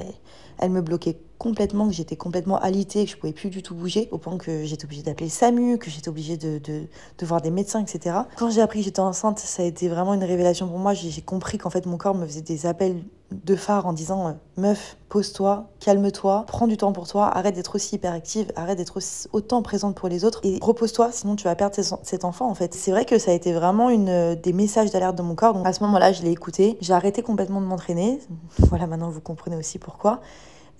elle 0.57 0.71
me 0.71 0.81
bloquait 0.81 1.19
complètement, 1.37 1.87
que 1.87 1.93
j'étais 1.93 2.15
complètement 2.15 2.59
alitée, 2.59 3.05
que 3.05 3.11
je 3.11 3.17
pouvais 3.17 3.33
plus 3.33 3.49
du 3.49 3.61
tout 3.61 3.75
bouger, 3.75 4.07
au 4.11 4.17
point 4.17 4.37
que 4.37 4.65
j'étais 4.65 4.85
obligée 4.85 5.03
d'appeler 5.03 5.29
SAMU, 5.29 5.77
que 5.77 5.89
j'étais 5.89 6.09
obligée 6.09 6.37
de, 6.37 6.57
de, 6.59 6.83
de, 7.17 7.25
voir 7.25 7.41
des 7.41 7.51
médecins, 7.51 7.81
etc. 7.81 8.17
Quand 8.35 8.49
j'ai 8.49 8.61
appris 8.61 8.79
que 8.79 8.85
j'étais 8.85 8.99
enceinte, 8.99 9.39
ça 9.39 9.63
a 9.63 9.65
été 9.65 9.87
vraiment 9.87 10.13
une 10.13 10.23
révélation 10.23 10.67
pour 10.67 10.79
moi. 10.79 10.93
J'ai 10.93 11.21
compris 11.21 11.57
qu'en 11.57 11.69
fait 11.69 11.85
mon 11.85 11.97
corps 11.97 12.15
me 12.15 12.25
faisait 12.25 12.41
des 12.41 12.65
appels 12.65 13.03
de 13.31 13.55
phare 13.55 13.85
en 13.85 13.93
disant 13.93 14.27
euh, 14.27 14.31
meuf, 14.55 14.97
pose-toi, 15.09 15.69
calme-toi, 15.79 16.45
prends 16.47 16.67
du 16.67 16.77
temps 16.77 16.93
pour 16.93 17.07
toi, 17.07 17.27
arrête 17.27 17.55
d'être 17.55 17.75
aussi 17.75 17.95
hyperactive, 17.95 18.51
arrête 18.55 18.77
d'être 18.77 18.99
autant 19.33 19.61
présente 19.61 19.95
pour 19.95 20.07
les 20.07 20.23
autres 20.23 20.39
et 20.43 20.59
repose-toi, 20.61 21.11
sinon 21.11 21.35
tu 21.35 21.43
vas 21.43 21.55
perdre 21.55 21.75
cet 22.03 22.25
enfant 22.25 22.49
en 22.49 22.55
fait. 22.55 22.73
C'est 22.73 22.91
vrai 22.91 23.05
que 23.05 23.19
ça 23.19 23.31
a 23.31 23.33
été 23.33 23.51
vraiment 23.51 23.89
une 23.89 24.09
euh, 24.09 24.35
des 24.35 24.53
messages 24.53 24.91
d'alerte 24.91 25.17
de 25.17 25.23
mon 25.23 25.35
corps. 25.35 25.53
Donc 25.53 25.67
à 25.67 25.73
ce 25.73 25.83
moment-là, 25.83 26.13
je 26.13 26.23
l'ai 26.23 26.31
écouté, 26.31 26.77
j'ai 26.81 26.93
arrêté 26.93 27.21
complètement 27.21 27.59
de 27.59 27.65
m'entraîner. 27.65 28.19
Voilà, 28.59 28.87
maintenant 28.87 29.09
vous 29.09 29.21
comprenez 29.21 29.57
aussi 29.57 29.77
pourquoi. 29.77 30.21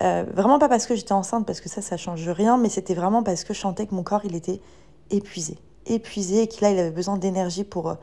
Euh, 0.04 0.26
vraiment 0.34 0.60
pas 0.60 0.70
parce 0.70 0.86
que 0.86 0.96
j'étais 0.96 1.14
enceinte, 1.14 1.46
parce 1.46 1.62
que 1.62 1.70
ça, 1.70 1.82
ça 1.82 1.98
change 1.98 2.28
rien, 2.30 2.58
mais 2.58 2.70
c'était 2.70 2.94
vraiment 2.94 3.24
parce 3.24 3.44
que 3.44 3.54
je 3.54 3.60
sentais 3.60 3.88
que 3.88 3.96
mon 3.96 4.04
corps, 4.04 4.22
il 4.26 4.36
était 4.36 4.62
épuisé 5.10 5.58
épuisé 5.90 6.44
et 6.44 6.48
qu'il 6.48 6.68
il 6.68 6.80
avait 6.80 6.92
besoin 6.92 7.18
d'énergie 7.18 7.64
pour, 7.64 7.96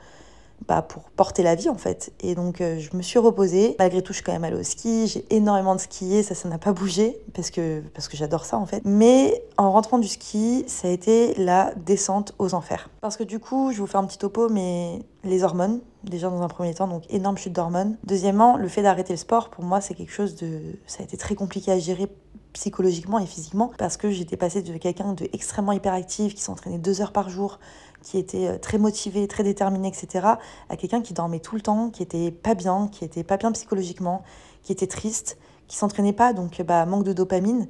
bah, 0.66 0.82
pour 0.82 1.02
porter 1.10 1.42
la 1.42 1.54
vie 1.54 1.68
en 1.68 1.76
fait. 1.76 2.12
Et 2.20 2.34
donc 2.34 2.60
euh, 2.60 2.78
je 2.78 2.96
me 2.96 3.02
suis 3.02 3.18
reposée. 3.18 3.76
Malgré 3.78 4.02
tout, 4.02 4.12
je 4.12 4.18
suis 4.18 4.24
quand 4.24 4.32
même 4.32 4.44
allée 4.44 4.56
au 4.56 4.62
ski. 4.62 5.06
J'ai 5.06 5.24
énormément 5.30 5.74
de 5.74 5.80
skié, 5.80 6.22
ça, 6.22 6.34
ça 6.34 6.48
n'a 6.48 6.58
pas 6.58 6.72
bougé 6.72 7.18
parce 7.34 7.50
que, 7.50 7.82
parce 7.94 8.08
que 8.08 8.16
j'adore 8.16 8.44
ça 8.44 8.58
en 8.58 8.66
fait. 8.66 8.82
Mais 8.84 9.44
en 9.56 9.72
rentrant 9.72 9.98
du 9.98 10.08
ski, 10.08 10.64
ça 10.66 10.88
a 10.88 10.90
été 10.90 11.34
la 11.34 11.72
descente 11.74 12.34
aux 12.38 12.54
enfers. 12.54 12.90
Parce 13.00 13.16
que 13.16 13.24
du 13.24 13.38
coup, 13.38 13.72
je 13.72 13.80
vous 13.80 13.86
fais 13.86 13.98
un 13.98 14.04
petit 14.04 14.18
topo, 14.18 14.48
mais 14.48 15.00
les 15.24 15.42
hormones, 15.42 15.80
déjà 16.04 16.28
dans 16.28 16.42
un 16.42 16.48
premier 16.48 16.74
temps, 16.74 16.88
donc 16.88 17.04
énorme 17.10 17.36
chute 17.36 17.52
d'hormones. 17.52 17.96
Deuxièmement, 18.04 18.56
le 18.56 18.68
fait 18.68 18.82
d'arrêter 18.82 19.12
le 19.12 19.18
sport, 19.18 19.50
pour 19.50 19.64
moi, 19.64 19.80
c'est 19.80 19.94
quelque 19.94 20.12
chose 20.12 20.36
de... 20.36 20.60
Ça 20.86 21.02
a 21.02 21.04
été 21.04 21.16
très 21.16 21.34
compliqué 21.34 21.72
à 21.72 21.78
gérer 21.78 22.08
psychologiquement 22.52 23.18
et 23.18 23.26
physiquement 23.26 23.72
parce 23.78 23.96
que 23.96 24.10
j'étais 24.10 24.36
passée 24.36 24.62
de 24.62 24.76
quelqu'un 24.76 25.12
de 25.12 25.28
extrêmement 25.32 25.72
hyperactif 25.72 26.34
qui 26.34 26.40
s'entraînait 26.40 26.78
deux 26.78 27.00
heures 27.00 27.12
par 27.12 27.28
jour 27.28 27.58
qui 28.04 28.18
était 28.18 28.46
euh, 28.46 28.58
très 28.58 28.78
motivé, 28.78 29.26
très 29.26 29.42
déterminé, 29.42 29.88
etc., 29.88 30.26
à 30.68 30.76
quelqu'un 30.76 31.00
qui 31.00 31.14
dormait 31.14 31.40
tout 31.40 31.56
le 31.56 31.62
temps, 31.62 31.90
qui 31.90 32.02
était 32.02 32.30
pas 32.30 32.54
bien, 32.54 32.88
qui 32.92 33.04
était 33.04 33.24
pas 33.24 33.36
bien 33.36 33.50
psychologiquement, 33.52 34.22
qui 34.62 34.72
était 34.72 34.86
triste, 34.86 35.38
qui 35.66 35.76
s'entraînait 35.76 36.12
pas, 36.12 36.32
donc 36.32 36.60
bah, 36.62 36.84
manque 36.86 37.04
de 37.04 37.12
dopamine. 37.12 37.66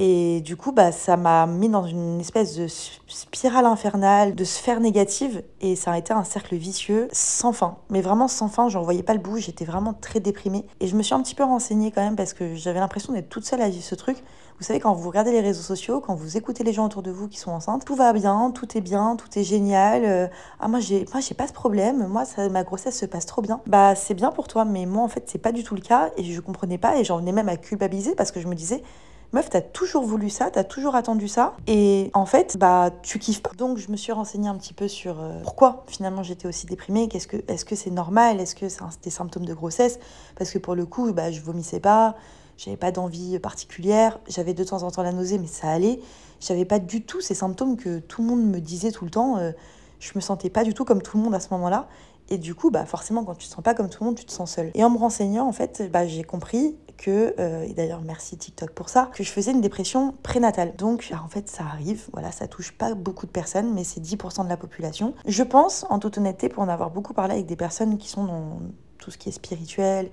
Et 0.00 0.40
du 0.42 0.56
coup, 0.56 0.70
bah, 0.70 0.92
ça 0.92 1.16
m'a 1.16 1.46
mis 1.46 1.68
dans 1.68 1.84
une 1.84 2.20
espèce 2.20 2.56
de 2.56 2.68
spirale 3.08 3.66
infernale, 3.66 4.36
de 4.36 4.44
sphère 4.44 4.78
négative, 4.78 5.42
et 5.60 5.74
ça 5.74 5.90
a 5.90 5.98
été 5.98 6.12
un 6.12 6.22
cercle 6.22 6.54
vicieux 6.54 7.08
sans 7.10 7.52
fin. 7.52 7.78
Mais 7.90 8.00
vraiment 8.00 8.28
sans 8.28 8.46
fin, 8.46 8.68
j'en 8.68 8.82
voyais 8.82 9.02
pas 9.02 9.14
le 9.14 9.18
bout, 9.18 9.38
j'étais 9.38 9.64
vraiment 9.64 9.94
très 9.94 10.20
déprimée. 10.20 10.64
Et 10.78 10.86
je 10.86 10.94
me 10.94 11.02
suis 11.02 11.14
un 11.14 11.20
petit 11.20 11.34
peu 11.34 11.42
renseignée 11.42 11.90
quand 11.90 12.00
même 12.00 12.14
parce 12.14 12.32
que 12.32 12.54
j'avais 12.54 12.78
l'impression 12.78 13.12
d'être 13.12 13.28
toute 13.28 13.44
seule 13.44 13.60
à 13.60 13.68
vivre 13.68 13.82
ce 13.82 13.96
truc. 13.96 14.18
Vous 14.60 14.64
savez, 14.64 14.78
quand 14.78 14.92
vous 14.92 15.08
regardez 15.08 15.32
les 15.32 15.40
réseaux 15.40 15.62
sociaux, 15.62 16.00
quand 16.00 16.14
vous 16.14 16.36
écoutez 16.36 16.62
les 16.62 16.72
gens 16.72 16.86
autour 16.86 17.02
de 17.02 17.10
vous 17.10 17.26
qui 17.26 17.38
sont 17.38 17.50
enceintes, 17.50 17.84
tout 17.84 17.96
va 17.96 18.12
bien, 18.12 18.52
tout 18.52 18.78
est 18.78 18.80
bien, 18.80 19.16
tout 19.16 19.36
est 19.36 19.44
génial. 19.44 20.04
Euh, 20.04 20.28
ah, 20.60 20.68
moi, 20.68 20.78
j'ai, 20.78 21.06
moi, 21.12 21.20
j'ai 21.20 21.34
pas 21.34 21.48
ce 21.48 21.52
problème. 21.52 22.06
Moi, 22.06 22.24
ça, 22.24 22.48
ma 22.48 22.62
grossesse 22.62 22.96
se 22.96 23.06
passe 23.06 23.26
trop 23.26 23.42
bien. 23.42 23.60
Bah, 23.66 23.96
c'est 23.96 24.14
bien 24.14 24.30
pour 24.30 24.46
toi, 24.46 24.64
mais 24.64 24.86
moi, 24.86 25.02
en 25.02 25.08
fait, 25.08 25.24
c'est 25.26 25.38
pas 25.38 25.52
du 25.52 25.64
tout 25.64 25.74
le 25.74 25.80
cas. 25.80 26.10
Et 26.16 26.22
je 26.22 26.40
comprenais 26.40 26.78
pas. 26.78 26.98
Et 26.98 27.04
j'en 27.04 27.18
venais 27.18 27.32
même 27.32 27.48
à 27.48 27.56
culpabiliser 27.56 28.14
parce 28.14 28.30
que 28.30 28.40
je 28.40 28.46
me 28.46 28.54
disais, 28.54 28.82
meuf, 29.32 29.50
t'as 29.50 29.60
toujours 29.60 30.04
voulu 30.04 30.30
ça, 30.30 30.50
t'as 30.50 30.64
toujours 30.64 30.94
attendu 30.94 31.28
ça, 31.28 31.54
et 31.66 32.10
en 32.14 32.26
fait, 32.26 32.56
bah, 32.56 32.90
tu 33.02 33.18
kiffes 33.18 33.42
pas. 33.42 33.50
Donc, 33.56 33.78
je 33.78 33.90
me 33.90 33.96
suis 33.96 34.12
renseignée 34.12 34.48
un 34.48 34.56
petit 34.56 34.74
peu 34.74 34.88
sur 34.88 35.20
euh, 35.20 35.40
pourquoi 35.42 35.84
finalement 35.86 36.22
j'étais 36.22 36.48
aussi 36.48 36.66
déprimée, 36.66 37.08
qu'est-ce 37.08 37.28
que, 37.28 37.36
est-ce 37.48 37.64
que 37.64 37.76
c'est 37.76 37.90
normal, 37.90 38.40
est-ce 38.40 38.54
que 38.54 38.68
c'est 38.68 38.82
des 39.02 39.10
symptômes 39.10 39.44
de 39.44 39.54
grossesse, 39.54 39.98
parce 40.36 40.50
que 40.50 40.58
pour 40.58 40.74
le 40.74 40.86
coup, 40.86 41.12
bah, 41.12 41.30
je 41.30 41.40
vomissais 41.40 41.80
pas, 41.80 42.16
j'avais 42.58 42.76
pas 42.76 42.90
d'envie 42.90 43.38
particulière, 43.38 44.18
j'avais 44.28 44.52
de 44.52 44.64
temps 44.64 44.82
en 44.82 44.90
temps 44.90 45.02
la 45.02 45.12
nausée, 45.12 45.38
mais 45.38 45.46
ça 45.46 45.70
allait. 45.70 46.00
J'avais 46.40 46.64
pas 46.64 46.80
du 46.80 47.04
tout 47.04 47.20
ces 47.20 47.34
symptômes 47.34 47.76
que 47.76 48.00
tout 48.00 48.22
le 48.22 48.28
monde 48.28 48.42
me 48.42 48.60
disait 48.60 48.90
tout 48.90 49.04
le 49.04 49.10
temps. 49.10 49.38
Euh, 49.38 49.52
je 50.00 50.10
me 50.14 50.20
sentais 50.20 50.50
pas 50.50 50.64
du 50.64 50.74
tout 50.74 50.84
comme 50.84 51.00
tout 51.02 51.16
le 51.16 51.22
monde 51.22 51.34
à 51.34 51.40
ce 51.40 51.48
moment-là. 51.52 51.88
Et 52.30 52.36
du 52.36 52.54
coup, 52.54 52.70
bah 52.70 52.84
forcément, 52.84 53.24
quand 53.24 53.34
tu 53.34 53.46
te 53.46 53.52
sens 53.52 53.62
pas 53.62 53.74
comme 53.74 53.88
tout 53.88 54.02
le 54.02 54.06
monde, 54.06 54.16
tu 54.16 54.24
te 54.24 54.32
sens 54.32 54.52
seule. 54.52 54.70
Et 54.74 54.84
en 54.84 54.90
me 54.90 54.98
renseignant, 54.98 55.46
en 55.46 55.52
fait, 55.52 55.88
bah, 55.90 56.06
j'ai 56.06 56.24
compris 56.24 56.76
que, 56.98 57.34
euh, 57.38 57.62
et 57.62 57.72
d'ailleurs 57.72 58.02
merci 58.02 58.36
TikTok 58.36 58.72
pour 58.72 58.90
ça, 58.90 59.10
que 59.14 59.22
je 59.22 59.30
faisais 59.30 59.52
une 59.52 59.62
dépression 59.62 60.14
prénatale. 60.22 60.76
Donc, 60.76 61.08
bah, 61.10 61.22
en 61.24 61.28
fait, 61.28 61.48
ça 61.48 61.64
arrive, 61.64 62.08
voilà, 62.12 62.30
ça 62.32 62.46
touche 62.46 62.72
pas 62.72 62.94
beaucoup 62.94 63.24
de 63.24 63.30
personnes, 63.30 63.72
mais 63.72 63.84
c'est 63.84 64.00
10% 64.00 64.44
de 64.44 64.48
la 64.48 64.58
population. 64.58 65.14
Je 65.26 65.42
pense, 65.42 65.86
en 65.88 65.98
toute 65.98 66.18
honnêteté, 66.18 66.50
pour 66.50 66.62
en 66.62 66.68
avoir 66.68 66.90
beaucoup 66.90 67.14
parlé 67.14 67.34
avec 67.34 67.46
des 67.46 67.56
personnes 67.56 67.96
qui 67.96 68.08
sont 68.08 68.24
dans 68.24 68.58
tout 68.98 69.10
ce 69.10 69.16
qui 69.16 69.30
est 69.30 69.32
spirituel, 69.32 70.10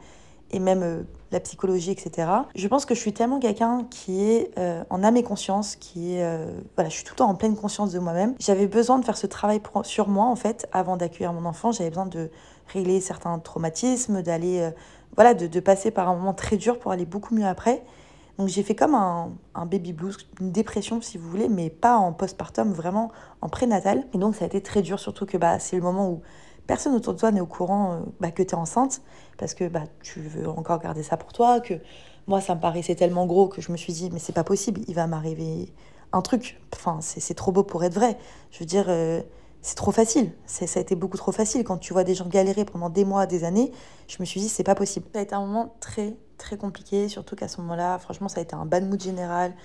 et 0.52 0.60
même 0.60 0.84
euh, 0.84 1.02
la 1.32 1.40
psychologie, 1.40 1.90
etc. 1.90 2.30
Je 2.54 2.68
pense 2.68 2.86
que 2.86 2.94
je 2.94 3.00
suis 3.00 3.14
tellement 3.14 3.40
quelqu'un 3.40 3.88
qui 3.90 4.24
est 4.24 4.52
euh, 4.60 4.84
en 4.92 5.04
âme 5.04 5.18
et 5.18 5.24
conscience, 5.24 5.76
qui 5.76 6.16
est... 6.16 6.38
Voilà, 6.76 6.90
je 6.90 6.96
suis 6.96 7.04
tout 7.04 7.14
le 7.14 7.18
temps 7.18 7.30
en 7.30 7.36
pleine 7.36 7.56
conscience 7.56 7.92
de 7.92 8.00
moi-même. 8.00 8.36
J'avais 8.40 8.68
besoin 8.68 9.00
de 9.00 9.06
faire 9.06 9.18
ce 9.18 9.26
travail 9.26 9.60
sur 9.82 10.08
moi, 10.08 10.26
en 10.26 10.36
fait, 10.36 10.68
avant 10.72 10.98
d'accueillir 10.98 11.34
mon 11.34 11.46
enfant. 11.46 11.72
J'avais 11.72 11.90
besoin 11.90 12.06
de 12.06 12.30
régler 12.72 13.02
certains 13.02 13.38
traumatismes, 13.40 14.22
d'aller... 14.22 14.72
voilà, 15.16 15.34
de, 15.34 15.60
passer 15.60 15.92
par 15.92 16.10
un 16.10 16.16
moment 16.16 16.34
très 16.34 16.58
dur 16.58 16.80
pour 16.80 16.92
aller 16.92 17.06
beaucoup 17.06 17.34
mieux 17.36 17.46
après. 17.46 17.84
Donc 18.38 18.50
j'ai 18.50 18.64
fait 18.64 18.76
comme 18.76 18.96
un, 18.96 19.32
un, 19.54 19.66
baby 19.66 19.94
blues, 19.94 20.18
une 20.42 20.52
dépression 20.52 21.00
si 21.02 21.18
vous 21.18 21.30
voulez, 21.30 21.48
mais 21.48 21.70
pas 21.70 21.96
en 21.96 22.12
postpartum, 22.12 22.74
vraiment 22.74 23.12
en 23.42 23.48
prénatal. 23.48 24.06
Et 24.14 24.18
donc 24.18 24.36
ça 24.36 24.44
a 24.44 24.48
été 24.48 24.62
très 24.62 24.82
dur, 24.82 25.00
surtout 25.00 25.26
que 25.26 25.38
bah, 25.38 25.60
c'est 25.60 25.78
le 25.78 25.82
moment 25.82 26.10
où 26.10 26.22
personne 26.68 26.94
autour 26.94 27.14
de 27.14 27.20
toi 27.20 27.32
n'est 27.32 27.42
au 27.42 27.46
courant 27.46 27.94
euh, 27.94 28.00
bah, 28.20 28.32
que 28.32 28.44
tu 28.44 28.50
es 28.50 28.56
enceinte, 28.56 29.02
parce 29.38 29.54
que 29.54 29.68
bah, 29.68 29.84
tu 30.04 30.20
veux 30.22 30.50
encore 30.50 30.80
garder 30.80 31.04
ça 31.04 31.18
pour 31.18 31.32
toi, 31.32 31.60
que 31.60 31.76
moi, 32.28 32.42
ça 32.42 32.56
me 32.56 32.60
paraissait 32.60 32.96
tellement 32.96 33.26
gros 33.26 33.48
que 33.48 33.62
je 33.62 33.72
me 33.72 33.78
suis 33.78 33.94
dit, 33.94 34.10
mais 34.12 34.20
c'est 34.20 34.34
pas 34.34 34.44
possible, 34.44 34.82
il 34.88 34.96
va 34.96 35.08
m'arriver 35.08 35.72
un 36.12 36.22
truc. 36.22 36.60
Enfin, 36.74 37.00
c'est 37.02 37.34
trop 37.36 37.52
beau 37.52 37.64
pour 37.64 37.84
être 37.84 37.94
vrai. 37.94 38.18
Je 38.52 38.60
veux 38.60 38.66
dire, 38.66 38.86
euh, 38.88 39.22
c'est 39.66 39.74
trop 39.74 39.92
facile. 39.92 40.32
Ça 40.46 40.66
a 40.76 40.80
été 40.80 40.94
beaucoup 40.94 41.18
trop 41.18 41.32
facile. 41.32 41.64
Quand 41.64 41.80
tu 41.80 41.92
vois 41.92 42.04
des 42.04 42.14
gens 42.14 42.28
galérer 42.28 42.66
pendant 42.66 42.92
des 42.92 43.04
mois, 43.04 43.26
des 43.26 43.44
années, 43.44 43.72
je 44.08 44.18
me 44.20 44.26
suis 44.26 44.40
dit, 44.40 44.48
c'est 44.48 44.64
pas 44.64 44.76
possible. 44.76 45.08
Ça 45.12 45.18
a 45.18 45.24
été 45.24 45.34
un 45.34 45.44
moment 45.44 45.74
très, 45.80 46.14
très 46.38 46.56
compliqué, 46.56 47.10
surtout 47.10 47.36
qu'à 47.36 47.48
ce 47.48 47.60
moment-là, 47.62 47.98
franchement, 47.98 48.28
ça 48.28 48.42
a 48.42 48.44
été 48.44 48.54
un 48.54 48.68
bad 48.68 48.88
mood 48.88 49.02
général. 49.02 49.56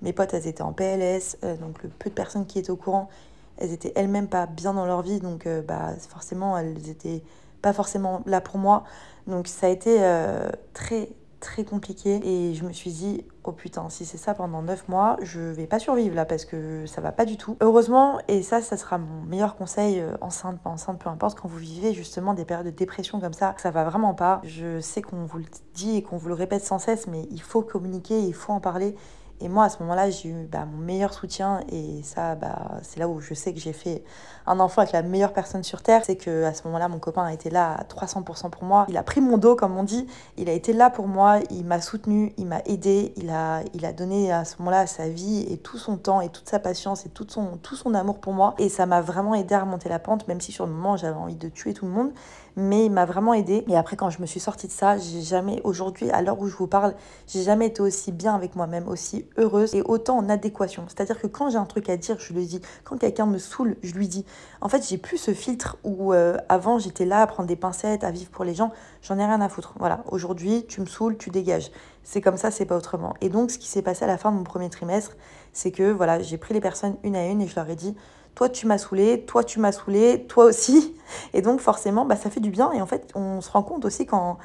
Mes 0.00 0.14
potes, 0.14 0.32
elles 0.32 0.46
étaient 0.46 0.62
en 0.62 0.72
PLS, 0.72 1.36
euh, 1.44 1.58
donc 1.58 1.82
le 1.82 1.90
peu 1.90 2.08
de 2.08 2.14
personnes 2.14 2.46
qui 2.46 2.58
étaient 2.58 2.70
au 2.70 2.76
courant, 2.76 3.10
elles 3.58 3.70
étaient 3.70 3.92
elles-mêmes 3.96 4.28
pas 4.28 4.46
bien 4.46 4.72
dans 4.72 4.86
leur 4.86 5.02
vie, 5.02 5.20
donc 5.20 5.46
euh, 5.46 5.60
bah, 5.60 5.90
forcément, 6.08 6.56
elles 6.56 6.88
étaient 6.88 7.22
pas 7.60 7.74
forcément 7.74 8.22
là 8.24 8.40
pour 8.40 8.56
moi. 8.56 8.84
Donc 9.26 9.46
ça 9.46 9.66
a 9.66 9.68
été 9.68 9.98
euh, 10.00 10.48
très 10.72 11.10
très 11.40 11.64
compliqué 11.64 12.20
et 12.22 12.54
je 12.54 12.64
me 12.64 12.72
suis 12.72 12.92
dit 12.92 13.24
oh 13.44 13.52
putain 13.52 13.88
si 13.88 14.04
c'est 14.04 14.18
ça 14.18 14.34
pendant 14.34 14.62
9 14.62 14.88
mois 14.88 15.16
je 15.22 15.40
vais 15.40 15.66
pas 15.66 15.78
survivre 15.78 16.14
là 16.14 16.24
parce 16.24 16.44
que 16.44 16.86
ça 16.86 17.00
va 17.00 17.12
pas 17.12 17.24
du 17.24 17.36
tout. 17.36 17.56
Heureusement 17.60 18.20
et 18.28 18.42
ça 18.42 18.60
ça 18.60 18.76
sera 18.76 18.98
mon 18.98 19.22
meilleur 19.22 19.56
conseil 19.56 20.00
euh, 20.00 20.14
enceinte 20.20 20.60
pas 20.60 20.70
enceinte 20.70 21.00
peu 21.00 21.08
importe 21.08 21.38
quand 21.40 21.48
vous 21.48 21.58
vivez 21.58 21.94
justement 21.94 22.34
des 22.34 22.44
périodes 22.44 22.66
de 22.66 22.70
dépression 22.70 23.20
comme 23.20 23.32
ça 23.32 23.54
ça 23.58 23.70
va 23.70 23.84
vraiment 23.84 24.14
pas. 24.14 24.40
Je 24.44 24.80
sais 24.80 25.02
qu'on 25.02 25.24
vous 25.24 25.38
le 25.38 25.46
dit 25.74 25.96
et 25.96 26.02
qu'on 26.02 26.18
vous 26.18 26.28
le 26.28 26.34
répète 26.34 26.64
sans 26.64 26.78
cesse 26.78 27.06
mais 27.06 27.26
il 27.30 27.42
faut 27.42 27.62
communiquer 27.62 28.20
il 28.20 28.34
faut 28.34 28.52
en 28.52 28.60
parler 28.60 28.94
et 29.40 29.48
moi, 29.48 29.64
à 29.64 29.68
ce 29.70 29.78
moment-là, 29.80 30.10
j'ai 30.10 30.28
eu 30.28 30.46
bah, 30.50 30.66
mon 30.70 30.78
meilleur 30.78 31.14
soutien. 31.14 31.60
Et 31.72 32.02
ça, 32.02 32.34
bah, 32.34 32.78
c'est 32.82 33.00
là 33.00 33.08
où 33.08 33.20
je 33.20 33.32
sais 33.34 33.54
que 33.54 33.60
j'ai 33.60 33.72
fait 33.72 34.04
un 34.46 34.60
enfant 34.60 34.82
avec 34.82 34.92
la 34.92 35.02
meilleure 35.02 35.32
personne 35.32 35.62
sur 35.62 35.82
Terre. 35.82 36.02
C'est 36.04 36.16
que 36.16 36.44
à 36.44 36.52
ce 36.52 36.64
moment-là, 36.64 36.88
mon 36.88 36.98
copain 36.98 37.24
a 37.24 37.32
été 37.32 37.48
là 37.48 37.74
à 37.74 37.84
300% 37.84 38.50
pour 38.50 38.64
moi. 38.64 38.86
Il 38.88 38.96
a 38.96 39.02
pris 39.02 39.20
mon 39.20 39.38
dos, 39.38 39.56
comme 39.56 39.76
on 39.78 39.82
dit. 39.82 40.06
Il 40.36 40.48
a 40.50 40.52
été 40.52 40.72
là 40.72 40.90
pour 40.90 41.08
moi. 41.08 41.38
Il 41.50 41.64
m'a 41.64 41.80
soutenu. 41.80 42.34
Il 42.36 42.46
m'a 42.46 42.60
aidé. 42.66 43.12
Il 43.16 43.30
a, 43.30 43.62
il 43.72 43.86
a 43.86 43.92
donné 43.92 44.30
à 44.30 44.44
ce 44.44 44.56
moment-là 44.58 44.86
sa 44.86 45.08
vie 45.08 45.46
et 45.50 45.56
tout 45.56 45.78
son 45.78 45.96
temps 45.96 46.20
et 46.20 46.28
toute 46.28 46.48
sa 46.48 46.58
patience 46.58 47.06
et 47.06 47.08
tout 47.08 47.26
son, 47.28 47.56
tout 47.62 47.76
son 47.76 47.94
amour 47.94 48.18
pour 48.18 48.34
moi. 48.34 48.54
Et 48.58 48.68
ça 48.68 48.84
m'a 48.84 49.00
vraiment 49.00 49.34
aidé 49.34 49.54
à 49.54 49.60
remonter 49.60 49.88
la 49.88 49.98
pente, 49.98 50.28
même 50.28 50.40
si 50.40 50.52
sur 50.52 50.66
le 50.66 50.72
moment, 50.72 50.96
j'avais 50.96 51.16
envie 51.16 51.36
de 51.36 51.48
tuer 51.48 51.72
tout 51.72 51.86
le 51.86 51.92
monde 51.92 52.10
mais 52.56 52.86
il 52.86 52.90
m'a 52.90 53.04
vraiment 53.04 53.34
aidé. 53.34 53.64
Et 53.68 53.76
après, 53.76 53.96
quand 53.96 54.10
je 54.10 54.20
me 54.20 54.26
suis 54.26 54.40
sortie 54.40 54.66
de 54.66 54.72
ça, 54.72 54.98
j'ai 54.98 55.22
jamais, 55.22 55.60
aujourd'hui, 55.64 56.10
à 56.10 56.22
l'heure 56.22 56.40
où 56.40 56.46
je 56.46 56.56
vous 56.56 56.66
parle, 56.66 56.94
j'ai 57.26 57.42
jamais 57.42 57.66
été 57.66 57.82
aussi 57.82 58.12
bien 58.12 58.34
avec 58.34 58.56
moi-même, 58.56 58.88
aussi 58.88 59.26
heureuse 59.36 59.74
et 59.74 59.82
autant 59.82 60.18
en 60.18 60.28
adéquation. 60.28 60.84
C'est-à-dire 60.88 61.20
que 61.20 61.26
quand 61.26 61.50
j'ai 61.50 61.58
un 61.58 61.64
truc 61.64 61.88
à 61.88 61.96
dire, 61.96 62.16
je 62.18 62.32
le 62.32 62.44
dis. 62.44 62.60
Quand 62.84 62.98
quelqu'un 62.98 63.26
me 63.26 63.38
saoule, 63.38 63.76
je 63.82 63.94
lui 63.94 64.08
dis. 64.08 64.24
En 64.60 64.68
fait, 64.68 64.86
j'ai 64.88 64.98
plus 64.98 65.18
ce 65.18 65.32
filtre 65.32 65.76
où 65.84 66.12
euh, 66.12 66.36
avant 66.48 66.78
j'étais 66.78 67.04
là 67.04 67.22
à 67.22 67.26
prendre 67.26 67.48
des 67.48 67.56
pincettes, 67.56 68.04
à 68.04 68.10
vivre 68.10 68.30
pour 68.30 68.44
les 68.44 68.54
gens. 68.54 68.72
J'en 69.02 69.18
ai 69.18 69.24
rien 69.24 69.40
à 69.40 69.48
foutre. 69.48 69.74
Voilà, 69.78 70.02
aujourd'hui, 70.10 70.64
tu 70.68 70.80
me 70.80 70.86
saoules, 70.86 71.16
tu 71.16 71.30
dégages. 71.30 71.70
C'est 72.02 72.20
comme 72.20 72.36
ça, 72.36 72.50
c'est 72.50 72.64
pas 72.64 72.76
autrement. 72.76 73.14
Et 73.20 73.28
donc, 73.28 73.50
ce 73.50 73.58
qui 73.58 73.68
s'est 73.68 73.82
passé 73.82 74.04
à 74.04 74.08
la 74.08 74.18
fin 74.18 74.32
de 74.32 74.36
mon 74.36 74.44
premier 74.44 74.70
trimestre, 74.70 75.16
c'est 75.52 75.70
que 75.70 75.90
voilà, 75.90 76.20
j'ai 76.20 76.38
pris 76.38 76.54
les 76.54 76.60
personnes 76.60 76.96
une 77.02 77.16
à 77.16 77.26
une 77.26 77.40
et 77.40 77.46
je 77.46 77.54
leur 77.56 77.68
ai 77.68 77.76
dit 77.76 77.94
toi 78.40 78.48
tu 78.48 78.66
m'as 78.66 78.78
saoulé, 78.78 79.26
toi 79.26 79.44
tu 79.44 79.60
m'as 79.60 79.70
saoulé, 79.70 80.24
toi 80.26 80.46
aussi. 80.46 80.94
Et 81.34 81.42
donc 81.42 81.60
forcément, 81.60 82.06
bah, 82.06 82.16
ça 82.16 82.30
fait 82.30 82.40
du 82.40 82.48
bien. 82.48 82.72
Et 82.72 82.80
en 82.80 82.86
fait, 82.86 83.12
on 83.14 83.42
se 83.42 83.50
rend 83.50 83.62
compte 83.62 83.84
aussi 83.84 84.06
quand 84.06 84.38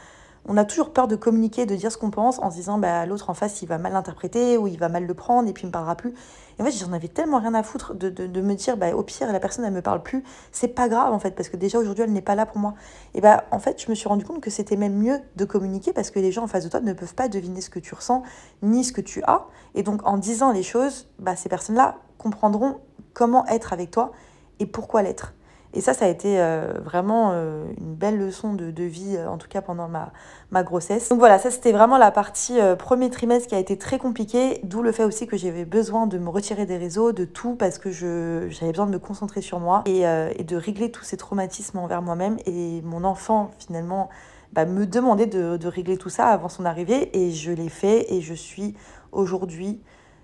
on 0.46 0.58
a 0.58 0.66
toujours 0.66 0.92
peur 0.92 1.08
de 1.08 1.16
communiquer, 1.16 1.66
de 1.66 1.78
dire 1.78 1.94
ce 1.94 1.98
qu'on 1.98 2.12
pense 2.12 2.40
en 2.40 2.52
se 2.52 2.58
disant 2.58 2.78
bah, 2.78 3.06
l'autre 3.06 3.30
en 3.30 3.34
face 3.34 3.62
il 3.62 3.70
va 3.70 3.78
mal 3.78 3.94
l'interpréter 3.94 4.58
ou 4.58 4.68
il 4.68 4.78
va 4.78 4.90
mal 4.90 5.06
le 5.06 5.14
prendre 5.14 5.48
et 5.48 5.54
puis 5.54 5.64
il 5.64 5.68
me 5.68 5.72
parlera 5.72 5.96
plus. 5.96 6.14
Et 6.60 6.62
en 6.62 6.66
fait, 6.66 6.72
j'en 6.72 6.92
avais 6.92 7.08
tellement 7.08 7.40
rien 7.40 7.54
à 7.54 7.64
foutre 7.64 7.96
de, 7.96 8.10
de, 8.10 8.42
me 8.42 8.54
dire 8.56 8.76
bah, 8.76 8.94
au 8.94 9.02
pire, 9.02 9.32
la 9.32 9.40
personne 9.40 9.64
elle 9.64 9.72
me 9.72 9.82
parle 9.82 10.04
plus. 10.04 10.26
C'est 10.52 10.68
pas 10.68 10.90
grave 10.90 11.14
en 11.14 11.20
fait 11.20 11.32
parce 11.32 11.48
que 11.48 11.56
déjà 11.56 11.80
aujourd'hui 11.80 12.04
elle 12.04 12.12
n'est 12.12 12.22
pas 12.22 12.36
là 12.36 12.46
pour 12.46 12.58
moi. 12.58 12.74
Et 13.14 13.22
bah 13.22 13.46
en 13.52 13.60
fait, 13.60 13.82
je 13.82 13.90
me 13.90 13.96
suis 13.96 14.10
rendu 14.10 14.26
compte 14.26 14.42
que 14.42 14.50
c'était 14.50 14.76
même 14.76 14.98
mieux 14.98 15.22
de 15.38 15.46
communiquer 15.46 15.94
parce 15.94 16.12
que 16.12 16.20
les 16.20 16.34
gens 16.34 16.44
en 16.44 16.48
face 16.48 16.66
de 16.66 16.70
toi 16.70 16.82
ne 16.82 16.92
peuvent 16.92 17.16
pas 17.16 17.30
deviner 17.30 17.62
ce 17.62 17.70
que 17.70 17.80
tu 17.80 17.96
ressens 17.96 18.24
ni 18.62 18.84
ce 18.84 18.92
que 18.92 19.00
tu 19.00 19.24
as. 19.24 19.46
Et 19.74 19.84
donc 19.84 20.06
en 20.06 20.18
disant 20.18 20.52
les 20.52 20.64
choses, 20.64 21.08
bah, 21.18 21.38
ces 21.38 21.48
personnes-là 21.48 21.96
comprendront 22.18 22.80
comment 23.16 23.48
être 23.48 23.74
avec 23.74 23.90
toi 23.90 24.12
et 24.60 24.68
pourquoi 24.68 25.02
l'être. 25.02 25.34
Et 25.76 25.82
ça, 25.82 25.94
ça 25.94 26.06
a 26.06 26.08
été 26.08 26.40
euh, 26.40 26.72
vraiment 26.82 27.32
euh, 27.34 27.66
une 27.78 27.96
belle 27.96 28.18
leçon 28.18 28.54
de, 28.54 28.84
vie, 28.84 29.18
euh, 29.18 29.28
en 29.28 29.38
tout 29.38 29.50
cas 29.50 29.62
pendant 29.62 29.90
ma, 29.90 30.64
grossesse. 30.64 31.10
Donc 31.10 31.20
voilà, 31.20 31.38
ça 31.38 31.52
c'était 31.52 31.74
vraiment 31.74 31.98
la 31.98 32.12
partie 32.12 32.58
premier 32.80 33.10
trimestre 33.10 33.50
qui 33.50 33.56
a 33.56 33.60
été 33.60 33.78
très 33.78 33.98
compliquée, 33.98 34.62
d'où 34.64 34.82
le 34.82 34.94
fait 34.94 35.04
aussi 35.04 35.28
que 35.28 35.36
j'avais 35.36 35.66
besoin 35.66 36.08
de 36.08 36.18
me 36.18 36.30
retirer 36.30 36.66
des 36.66 36.78
réseaux, 36.78 37.12
de 37.12 37.26
tout, 37.26 37.56
parce 37.56 37.78
que 37.78 37.92
j'avais 37.92 38.72
besoin 38.72 38.86
de 38.86 38.92
me 38.92 39.00
concentrer 39.00 39.42
sur 39.42 39.60
moi 39.60 39.84
et, 39.86 40.04
et, 40.04 40.44
de 40.46 40.56
régler 40.56 40.92
tous 40.92 41.04
ces 41.04 41.18
traumatismes 41.18 41.78
envers 41.78 42.02
moi-même. 42.02 42.38
Et 42.46 42.82
mon 42.84 43.04
enfant, 43.04 43.52
finalement, 43.60 44.08
bah, 44.54 44.64
me 44.64 44.86
demandait 44.86 45.28
de, 45.28 45.58
de 45.58 45.68
régler 45.68 45.98
tout 45.98 46.10
ça 46.10 46.28
avant 46.28 46.48
son 46.48 46.64
arrivée, 46.64 47.10
et 47.18 47.32
je 47.32 47.52
l'ai 47.52 47.70
fait, 47.70 48.14
et 48.14 48.22
je 48.22 48.34
suis 48.34 48.76
aujourd'hui, 49.12 49.82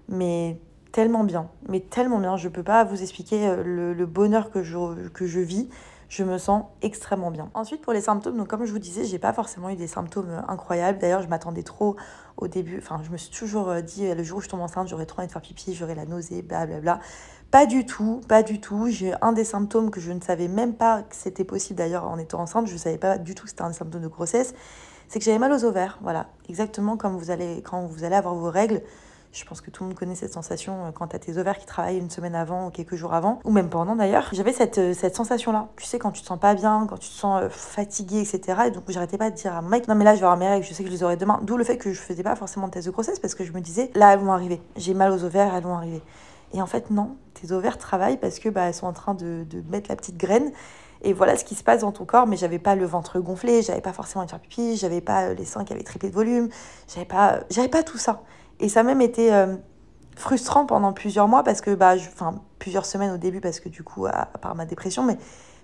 mais 0.08 0.62
tellement 0.92 1.24
bien, 1.24 1.50
mais 1.68 1.80
tellement 1.80 2.20
bien. 2.20 2.38
Je 2.38 2.50
peux 2.50 2.64
pas 2.64 2.84
vous 2.84 3.02
expliquer 3.02 3.48
euh, 3.48 3.94
le, 3.94 4.06
bonheur 4.06 4.52
que 4.52 4.64
je, 4.64 5.08
que 5.10 5.26
je 5.26 5.40
vis. 5.40 5.70
Je 6.10 6.24
me 6.24 6.38
sens 6.38 6.66
extrêmement 6.82 7.32
bien. 7.32 7.50
Ensuite, 7.54 7.82
pour 7.82 7.94
les 7.94 8.02
symptômes, 8.02 8.36
donc 8.36 8.50
comme 8.50 8.66
je 8.66 8.72
vous 8.74 8.80
disais, 8.80 9.06
j'ai 9.06 9.20
pas 9.20 9.32
forcément 9.32 9.70
eu 9.70 9.78
des 9.78 9.88
symptômes 9.88 10.30
euh, 10.30 10.42
incroyables. 10.50 11.00
D'ailleurs, 11.00 11.22
je 11.22 11.30
m'attendais 11.30 11.64
trop 11.64 11.96
au 12.38 12.50
début. 12.50 12.80
Enfin, 12.80 13.00
je 13.04 13.10
me 13.12 13.18
suis 13.18 13.32
toujours 13.32 13.70
euh, 13.70 13.82
dit, 13.82 14.14
le 14.14 14.24
jour 14.24 14.40
où 14.40 14.42
je 14.42 14.50
tombe 14.50 14.60
enceinte, 14.60 14.90
j'aurais 14.90 15.06
trop 15.06 15.20
envie 15.20 15.28
de 15.28 15.32
faire 15.32 15.42
pipi, 15.42 15.74
j'aurais 15.74 15.96
la 15.96 16.06
nausée, 16.06 16.42
blablabla. 16.42 17.00
Pas 17.50 17.66
du 17.66 17.86
tout, 17.86 18.22
pas 18.28 18.44
du 18.44 18.60
tout. 18.60 18.88
J'ai 18.90 19.14
un 19.22 19.32
des 19.32 19.44
symptômes 19.46 19.90
que 19.90 20.02
je 20.02 20.12
ne 20.12 20.22
savais 20.22 20.48
même 20.48 20.74
pas 20.74 21.04
que 21.04 21.16
c'était 21.16 21.44
possible 21.46 21.78
d'ailleurs 21.78 22.08
en 22.08 22.18
étant 22.18 22.42
enceinte. 22.42 22.68
Je 22.68 22.74
ne 22.74 22.78
savais 22.78 22.98
pas 22.98 23.18
du 23.18 23.36
tout 23.36 23.44
que 23.44 23.50
c'était 23.50 23.64
un 23.64 23.74
symptôme 23.74 24.02
de 24.02 24.08
grossesse. 24.08 24.54
C'est 25.08 25.20
que 25.20 25.26
j'avais 25.26 25.40
mal 25.40 25.52
aux 25.52 25.66
ovaires. 25.66 26.00
Voilà, 26.02 26.28
exactement 26.48 26.96
comme 26.96 27.18
vous 27.18 27.32
allez, 27.32 27.62
quand 27.62 27.86
vous 27.86 28.04
allez 28.06 28.16
avoir 28.16 28.36
vos 28.36 28.50
règles. 28.50 28.82
Je 29.32 29.46
pense 29.46 29.62
que 29.62 29.72
tout 29.72 29.84
le 29.84 29.90
monde 29.90 29.98
connaît 29.98 30.16
cette 30.16 30.34
sensation 30.34 30.86
euh, 30.86 30.92
quand 30.92 31.08
tu 31.08 31.16
as 31.16 31.20
tes 31.20 31.38
ovaires 31.38 31.58
qui 31.58 31.66
travaillent 31.66 31.98
une 31.98 32.10
semaine 32.10 32.36
avant 32.36 32.68
ou 32.68 32.70
quelques 32.70 32.96
jours 32.96 33.14
avant, 33.14 33.40
ou 33.46 33.52
même 33.52 33.70
pendant 33.70 33.96
d'ailleurs. 33.96 34.28
J'avais 34.34 34.52
cette, 34.52 34.78
euh, 34.78 34.94
cette 34.94 35.16
sensation-là. 35.16 35.70
Tu 35.78 35.86
sais, 35.86 36.00
quand 36.00 36.12
tu 36.12 36.22
te 36.22 36.28
sens 36.28 36.40
pas 36.40 36.54
bien, 36.54 36.86
quand 36.90 36.98
tu 36.98 37.08
te 37.08 37.14
sens 37.14 37.42
euh, 37.42 37.50
fatigué, 37.50 38.20
etc. 38.20 38.64
Et 38.68 38.72
donc 38.72 38.84
j'arrêtais 38.90 39.18
pas 39.18 39.30
de 39.30 39.36
dire 39.36 39.56
à 39.56 39.62
mec, 39.62 39.88
non 39.88 39.96
mais 39.96 40.04
là 40.04 40.16
je 40.16 40.20
vais 40.20 40.26
avoir 40.26 40.38
mes 40.38 40.50
règles, 40.50 40.66
je 40.66 40.74
sais 40.74 40.84
que 40.84 40.90
je 40.90 40.94
les 40.94 41.04
aurai 41.04 41.16
demain. 41.16 41.40
D'où 41.44 41.56
le 41.56 41.64
fait 41.64 41.78
que 41.78 41.94
je 41.94 42.00
faisais 42.02 42.24
pas 42.24 42.36
forcément 42.36 42.68
de 42.68 42.74
test 42.74 42.88
de 42.88 42.92
grossesse 42.92 43.20
parce 43.20 43.34
que 43.34 43.46
je 43.46 43.54
me 43.54 43.62
disais, 43.62 43.90
là 43.96 44.14
elles 44.14 44.20
vont 44.20 44.34
arriver. 44.34 44.62
J'ai 44.76 44.94
mal 44.94 45.12
aux 45.14 45.24
ovaires, 45.24 45.56
elles 45.56 45.64
vont 45.64 45.76
arriver. 45.76 46.02
Et 46.54 46.62
en 46.62 46.68
fait, 46.68 46.90
non, 46.92 47.16
tes 47.34 47.54
ovaires 47.54 47.78
travaillent 47.78 48.18
parce 48.18 48.40
que 48.40 48.50
bah, 48.50 48.64
elles 48.64 48.74
sont 48.74 48.88
en 48.88 48.94
train 48.94 49.14
de, 49.14 49.46
de 49.50 49.64
mettre 49.70 49.90
la 49.90 49.96
petite 49.96 50.18
graine. 50.18 50.52
Et 51.04 51.14
voilà 51.14 51.38
ce 51.38 51.46
qui 51.46 51.56
se 51.56 51.64
passe 51.64 51.82
dans 51.82 51.94
ton 51.94 52.04
corps, 52.04 52.28
mais 52.28 52.36
j'avais 52.36 52.60
pas 52.60 52.76
le 52.76 52.86
ventre 52.86 53.20
gonflé, 53.22 53.62
j'avais 53.62 53.82
pas 53.82 53.94
forcément 53.94 54.26
de 54.26 54.30
faire 54.30 54.40
pipi, 54.40 54.76
j'avais 54.76 55.02
pas 55.02 55.34
les 55.34 55.46
seins 55.46 55.64
qui 55.64 55.74
avaient 55.74 55.84
triplé 55.84 56.10
de 56.10 56.14
volume, 56.14 56.50
j'avais 56.94 57.08
pas, 57.08 57.40
j'avais 57.50 57.70
pas 57.70 57.82
tout 57.82 57.98
ça. 57.98 58.22
Et 58.62 58.70
ça 58.70 58.80
a 58.80 58.84
même 58.84 59.02
été 59.02 59.32
frustrant 60.16 60.66
pendant 60.66 60.94
plusieurs 60.94 61.28
mois 61.28 61.44
parce 61.44 61.62
que, 61.62 61.74
bah, 61.76 61.96
enfin, 61.96 62.36
plusieurs 62.60 62.86
semaines 62.86 63.12
au 63.12 63.18
début 63.18 63.42
parce 63.42 63.60
que 63.60 63.70
du 63.70 63.84
coup, 63.84 64.06
à, 64.06 64.28
part 64.42 64.56
ma 64.56 64.66
dépression, 64.66 65.04
mais 65.04 65.18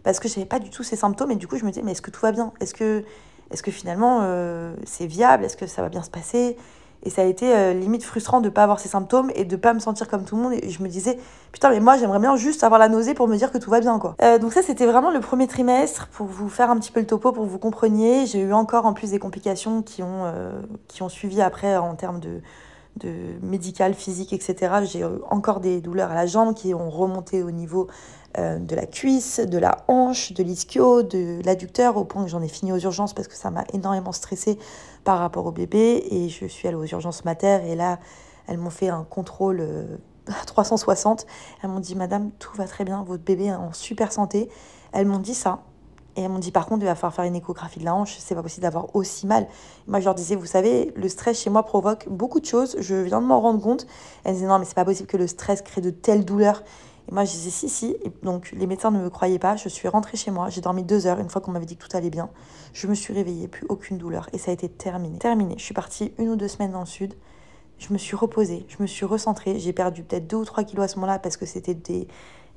parce 0.04 0.20
que 0.20 0.28
j'avais 0.28 0.46
pas 0.46 0.60
du 0.60 0.70
tout 0.70 0.84
ces 0.84 0.96
symptômes 0.96 1.32
et 1.32 1.36
du 1.36 1.48
coup, 1.48 1.58
je 1.58 1.66
me 1.66 1.70
disais, 1.70 1.84
mais 1.84 1.92
est-ce 1.92 2.02
que 2.02 2.12
tout 2.12 2.22
va 2.22 2.32
bien? 2.32 2.52
Est-ce 2.60 2.74
que, 2.74 3.04
est 3.52 3.62
que 3.62 3.72
finalement 3.72 4.20
euh, 4.22 4.74
c'est 4.86 5.06
viable? 5.06 5.46
Est-ce 5.46 5.58
que 5.58 5.68
ça 5.68 5.82
va 5.82 5.90
bien 5.90 6.04
se 6.04 6.10
passer? 6.10 6.58
Et 7.04 7.12
ça 7.12 7.22
a 7.22 7.26
été 7.26 7.56
euh, 7.56 7.74
limite 7.74 8.04
frustrant 8.04 8.42
de 8.42 8.46
ne 8.46 8.50
pas 8.50 8.64
avoir 8.64 8.80
ces 8.80 8.90
symptômes 8.90 9.32
et 9.36 9.46
de 9.46 9.56
ne 9.56 9.62
pas 9.62 9.74
me 9.74 9.80
sentir 9.80 10.08
comme 10.08 10.26
tout 10.26 10.36
le 10.36 10.42
monde. 10.42 10.54
Et 10.54 10.70
je 10.70 10.82
me 10.82 10.88
disais, 10.88 11.20
putain, 11.52 11.70
mais 11.70 11.80
moi, 11.80 11.96
j'aimerais 11.96 12.20
bien 12.20 12.36
juste 12.36 12.64
avoir 12.64 12.80
la 12.80 12.90
nausée 12.90 13.14
pour 13.14 13.28
me 13.28 13.38
dire 13.38 13.52
que 13.52 13.60
tout 13.60 13.70
va 13.70 13.80
bien, 13.80 14.00
quoi. 14.00 14.16
Euh, 14.24 14.40
donc 14.40 14.52
ça, 14.52 14.64
c'était 14.64 14.88
vraiment 14.88 15.12
le 15.12 15.20
premier 15.20 15.48
trimestre 15.48 16.08
pour 16.08 16.26
vous 16.26 16.50
faire 16.50 16.72
un 16.72 16.78
petit 16.78 16.92
peu 16.92 17.00
le 17.00 17.06
topo, 17.06 17.32
pour 17.32 17.44
que 17.44 17.50
vous 17.50 17.60
compreniez. 17.60 18.26
J'ai 18.26 18.40
eu 18.40 18.54
encore 18.54 18.88
en 18.88 18.94
plus 18.94 19.12
des 19.12 19.20
complications 19.20 19.84
qui 19.84 20.02
ont, 20.02 20.34
qui 20.88 21.04
ont 21.04 21.10
suivi 21.10 21.40
après 21.42 21.78
en 21.78 21.94
termes 21.96 22.20
de, 22.20 22.42
de 22.98 23.14
médical, 23.42 23.94
physique, 23.94 24.34
etc. 24.34 24.76
J'ai 24.84 25.04
encore 25.30 25.60
des 25.60 25.82
douleurs 25.82 26.12
à 26.12 26.16
la 26.16 26.26
jambe 26.26 26.54
qui 26.54 26.74
ont 26.74 26.90
remonté 26.90 27.44
au 27.44 27.52
niveau 27.52 27.88
euh, 28.38 28.60
de 28.60 28.76
la 28.76 28.86
cuisse, 28.86 29.40
de 29.40 29.58
la 29.58 29.84
hanche, 29.88 30.34
de 30.34 30.44
l'ischio, 30.44 31.04
de 31.04 31.40
l'adducteur, 31.46 31.98
au 31.98 32.04
point 32.04 32.24
que 32.24 32.30
j'en 32.30 32.42
ai 32.42 32.48
fini 32.48 32.72
aux 32.72 32.78
urgences 32.78 33.14
parce 33.14 33.28
que 33.28 33.36
ça 33.36 33.52
m'a 33.52 33.64
énormément 33.74 34.12
stressée 34.12 34.58
par 35.04 35.20
rapport 35.20 35.46
au 35.46 35.52
bébé. 35.52 36.06
Et 36.12 36.30
je 36.30 36.46
suis 36.46 36.68
allée 36.68 36.78
aux 36.78 36.86
urgences 36.86 37.26
mater 37.26 37.60
et 37.68 37.76
là, 37.76 38.00
elles 38.48 38.58
m'ont 38.58 38.70
fait 38.70 38.90
un 38.90 39.04
contrôle 39.04 39.62
à 40.28 40.46
360. 40.46 41.26
Elles 41.62 41.70
m'ont 41.70 41.80
dit, 41.80 41.96
Madame, 41.96 42.32
tout 42.40 42.56
va 42.56 42.66
très 42.66 42.84
bien, 42.84 43.04
votre 43.04 43.24
bébé 43.24 43.46
est 43.46 43.56
en 43.56 43.74
super 43.74 44.12
santé. 44.12 44.50
Elles 44.92 45.08
m'ont 45.08 45.20
dit 45.20 45.36
ça. 45.36 45.64
Et 46.18 46.22
elles 46.22 46.30
m'ont 46.30 46.40
dit 46.40 46.52
par 46.52 46.66
contre, 46.66 46.82
il 46.82 46.86
va 46.86 46.96
falloir 46.96 47.14
faire 47.14 47.26
une 47.26 47.36
échographie 47.36 47.80
de 47.80 47.86
la 47.86 47.94
hanche, 47.94 48.18
c'est 48.18 48.34
pas 48.34 48.42
possible 48.42 48.64
d'avoir 48.64 48.96
aussi 48.96 49.28
mal. 49.28 49.48
moi, 49.88 50.00
je 50.00 50.06
leur 50.06 50.16
disais, 50.16 50.36
vous 50.36 50.48
savez, 50.48 50.92
le 50.96 51.08
stress 51.08 51.40
chez 51.40 51.52
moi 51.52 51.64
provoque 51.64 52.10
beaucoup 52.10 52.40
de 52.40 52.46
choses, 52.46 52.76
je 52.80 52.96
viens 52.96 53.22
de 53.22 53.28
m'en 53.28 53.40
rendre 53.40 53.62
compte. 53.62 53.86
Elles 54.24 54.34
disaient, 54.34 54.48
non, 54.48 54.58
mais 54.58 54.66
c'est 54.66 54.76
pas 54.76 54.84
possible 54.84 55.08
que 55.08 55.18
le 55.18 55.28
stress 55.28 55.62
crée 55.62 55.80
de 55.80 55.92
telles 55.92 56.26
douleurs. 56.26 56.64
Et 57.08 57.14
moi, 57.14 57.24
je 57.24 57.32
disais, 57.32 57.52
si, 57.52 57.70
si. 57.70 57.96
Et 58.04 58.12
donc, 58.24 58.52
les 58.52 58.66
médecins 58.66 58.92
ne 58.92 59.00
me 59.00 59.10
croyaient 59.10 59.40
pas. 59.40 59.56
Je 59.56 59.70
suis 59.70 59.88
rentrée 59.88 60.18
chez 60.18 60.32
moi, 60.32 60.50
j'ai 60.50 60.60
dormi 60.60 60.84
deux 60.84 61.06
heures, 61.06 61.20
une 61.20 61.30
fois 61.30 61.40
qu'on 61.40 61.52
m'avait 61.52 61.68
dit 61.68 61.78
que 61.78 61.86
tout 61.86 61.96
allait 61.96 62.10
bien. 62.10 62.30
Je 62.74 62.88
me 62.88 62.96
suis 62.96 63.14
réveillée, 63.14 63.48
plus 63.48 63.66
aucune 63.70 63.98
douleur. 63.98 64.28
Et 64.34 64.40
ça 64.40 64.50
a 64.50 64.54
été 64.56 64.68
terminé. 64.68 65.20
Terminé. 65.20 65.54
Je 65.58 65.64
suis 65.64 65.76
partie 65.76 66.14
une 66.18 66.30
ou 66.30 66.36
deux 66.36 66.48
semaines 66.48 66.72
dans 66.72 66.82
le 66.82 66.88
sud. 66.88 67.14
Je 67.78 67.94
me 67.94 68.00
suis 68.00 68.16
reposée, 68.16 68.66
je 68.70 68.78
me 68.82 68.88
suis 68.88 69.06
recentrée. 69.06 69.60
J'ai 69.60 69.72
perdu 69.72 70.04
peut-être 70.04 70.26
deux 70.26 70.38
ou 70.38 70.46
trois 70.46 70.64
kilos 70.64 70.86
à 70.86 70.88
ce 70.88 70.96
moment-là 70.96 71.20
parce 71.20 71.38
que 71.38 71.46
c'était 71.46 71.76
des, 71.76 72.08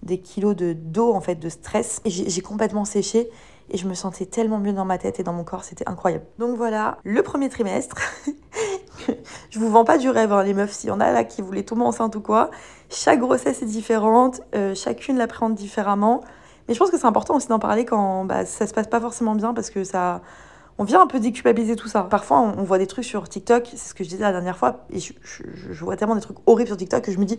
des 0.03 0.19
kilos 0.19 0.57
de 0.57 0.73
d'eau 0.73 1.13
en 1.13 1.21
fait 1.21 1.35
de 1.35 1.49
stress 1.49 2.01
et 2.05 2.11
j'ai 2.11 2.41
complètement 2.41 2.85
séché 2.85 3.29
et 3.71 3.77
je 3.77 3.87
me 3.87 3.95
sentais 3.95 4.27
tellement 4.27 4.59
mieux 4.59 4.73
dans 4.73 4.85
ma 4.85 4.99
tête 4.99 5.21
et 5.21 5.23
dans 5.23 5.33
mon 5.33 5.45
corps, 5.45 5.65
c'était 5.65 5.89
incroyable. 5.89 6.25
Donc 6.39 6.57
voilà, 6.57 6.99
le 7.05 7.23
premier 7.23 7.49
trimestre. 7.49 7.97
je 9.51 9.59
vous 9.59 9.71
vends 9.71 9.85
pas 9.85 9.99
du 9.99 10.11
rêve, 10.11 10.33
hein, 10.33 10.43
les 10.43 10.55
meufs, 10.55 10.73
s'il 10.73 10.89
y 10.89 10.93
en 10.93 11.01
a 11.01 11.13
là 11.13 11.25
qui 11.25 11.41
voulaient 11.41 11.63
tomber 11.63 11.83
enceinte 11.83 12.17
ou 12.17 12.21
quoi. 12.21 12.51
Chaque 12.89 13.21
grossesse 13.21 13.63
est 13.63 13.67
différente, 13.67 14.41
euh, 14.55 14.75
chacune 14.75 15.17
l'appréhende 15.17 15.55
différemment. 15.55 16.23
Mais 16.69 16.75
je 16.75 16.79
pense 16.79 16.91
que 16.91 16.99
c'est 16.99 17.07
important 17.07 17.37
aussi 17.37 17.49
d'en 17.49 17.59
parler 17.59 17.85
quand 17.85 18.25
bah, 18.25 18.45
ça 18.45 18.67
se 18.67 18.75
passe 18.75 18.89
pas 18.89 19.01
forcément 19.01 19.35
bien 19.35 19.55
parce 19.55 19.71
que 19.71 19.85
ça. 19.85 20.21
On 20.79 20.85
vient 20.85 21.03
un 21.03 21.07
peu 21.07 21.21
déculpabiliser 21.21 21.77
tout 21.77 21.89
ça. 21.89 22.05
Parfois, 22.05 22.41
on, 22.41 22.63
voit 22.63 22.79
des 22.79 22.87
trucs 22.87 23.05
sur 23.05 23.29
TikTok, 23.29 23.69
c'est 23.71 23.91
ce 23.91 23.93
que 23.93 24.03
je 24.03 24.09
disais 24.09 24.23
la 24.23 24.33
dernière 24.33 24.57
fois, 24.57 24.87
et 24.89 24.99
je, 24.99 25.85
vois 25.85 25.95
tellement 25.99 26.15
des 26.15 26.23
trucs 26.23 26.39
horribles 26.47 26.69
sur 26.69 26.79
TikTok 26.79 27.05
que 27.05 27.13
je 27.13 27.19
me 27.19 27.27
dis, 27.27 27.39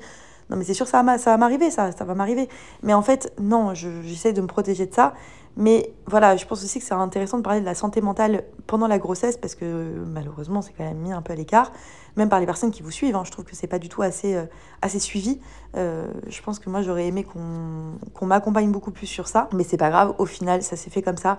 non 0.51 0.57
mais 0.57 0.63
c'est 0.63 0.75
sûr 0.75 0.85
ça 0.85 1.01
va 1.01 1.37
m'arriver 1.37 1.71
ça 1.71 1.91
ça 1.91 2.03
va 2.03 2.13
m'arriver 2.13 2.49
mais 2.83 2.93
en 2.93 3.01
fait 3.01 3.33
non 3.39 3.73
j'essaie 3.73 4.33
de 4.33 4.41
me 4.41 4.47
protéger 4.47 4.85
de 4.85 4.93
ça 4.93 5.13
mais 5.57 5.93
voilà 6.07 6.37
je 6.37 6.45
pense 6.45 6.63
aussi 6.63 6.79
que 6.79 6.85
c'est 6.85 6.93
intéressant 6.93 7.37
de 7.37 7.43
parler 7.43 7.59
de 7.59 7.65
la 7.65 7.75
santé 7.75 8.01
mentale 8.01 8.43
pendant 8.67 8.87
la 8.87 8.99
grossesse 8.99 9.37
parce 9.37 9.55
que 9.55 10.03
malheureusement 10.07 10.61
c'est 10.61 10.73
quand 10.73 10.83
même 10.83 10.97
mis 10.97 11.11
un 11.11 11.21
peu 11.21 11.33
à 11.33 11.35
l'écart 11.35 11.71
même 12.17 12.29
par 12.29 12.39
les 12.39 12.45
personnes 12.45 12.71
qui 12.71 12.83
vous 12.83 12.91
suivent 12.91 13.15
hein. 13.15 13.23
je 13.25 13.31
trouve 13.31 13.45
que 13.45 13.55
c'est 13.55 13.67
pas 13.67 13.79
du 13.79 13.89
tout 13.89 14.01
assez 14.01 14.35
euh, 14.35 14.45
assez 14.81 14.99
suivi 14.99 15.39
euh, 15.75 16.07
je 16.27 16.41
pense 16.41 16.59
que 16.59 16.69
moi 16.69 16.81
j'aurais 16.81 17.07
aimé 17.07 17.23
qu'on 17.23 17.97
qu'on 18.13 18.25
m'accompagne 18.25 18.71
beaucoup 18.71 18.91
plus 18.91 19.07
sur 19.07 19.27
ça 19.27 19.49
mais 19.53 19.63
c'est 19.63 19.77
pas 19.77 19.89
grave 19.89 20.15
au 20.19 20.25
final 20.25 20.63
ça 20.63 20.75
s'est 20.75 20.89
fait 20.89 21.01
comme 21.01 21.17
ça 21.17 21.37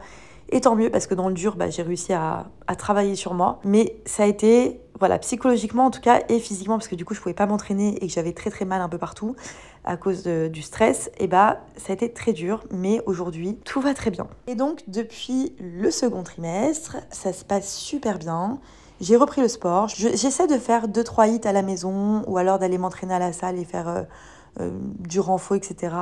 et 0.53 0.61
tant 0.61 0.77
mieux 0.77 0.91
parce 0.91 1.07
que 1.07 1.15
dans 1.15 1.29
le 1.29 1.35
dur 1.35 1.57
bah, 1.57 1.71
j'ai 1.71 1.83
réussi 1.83 2.13
à, 2.13 2.47
à 2.67 2.77
travailler 2.77 3.17
sur 3.17 3.35
moi 3.35 3.61
mais 3.65 3.97
ça 4.07 4.23
a 4.23 4.27
été 4.27 4.81
voilà, 5.03 5.19
psychologiquement 5.19 5.87
en 5.87 5.91
tout 5.91 6.01
cas, 6.01 6.21
et 6.29 6.39
physiquement, 6.39 6.79
parce 6.79 6.87
que 6.87 6.95
du 6.95 7.05
coup, 7.05 7.13
je 7.13 7.21
pouvais 7.21 7.35
pas 7.35 7.47
m'entraîner 7.47 7.97
et 7.97 8.07
que 8.07 8.13
j'avais 8.13 8.33
très 8.33 8.51
très 8.51 8.65
mal 8.65 8.81
un 8.81 8.89
peu 8.89 8.99
partout 8.99 9.35
à 9.85 9.97
cause 9.97 10.23
du 10.23 10.63
stress, 10.63 11.11
et 11.19 11.27
bah, 11.27 11.59
ça 11.77 11.93
a 11.93 11.95
été 11.95 12.13
très 12.13 12.33
dur, 12.33 12.63
mais 12.71 13.03
aujourd'hui, 13.05 13.59
tout 13.65 13.81
va 13.81 13.95
très 13.95 14.13
bien. 14.13 14.29
Et 14.47 14.55
donc, 14.55 14.85
depuis 14.87 15.57
le 15.59 15.91
second 15.91 16.23
trimestre, 16.23 16.99
ça 17.11 17.33
se 17.33 17.45
passe 17.45 17.75
super 17.75 18.21
bien. 18.21 18.61
J'ai 19.01 19.17
repris 19.17 19.41
le 19.41 19.49
sport. 19.49 19.89
J'essaie 19.89 20.47
de 20.47 20.57
faire 20.57 20.87
2-3 20.87 21.35
hits 21.35 21.49
à 21.49 21.53
la 21.53 21.63
maison, 21.63 22.23
ou 22.29 22.39
alors 22.39 22.61
d'aller 22.61 22.79
m'entraîner 22.79 23.15
à 23.15 23.19
la 23.19 23.33
salle 23.33 23.59
et 23.59 23.65
faire 23.65 23.89
euh, 23.89 24.03
euh, 24.61 24.71
du 25.01 25.19
renfort, 25.19 25.57
etc. 25.57 25.97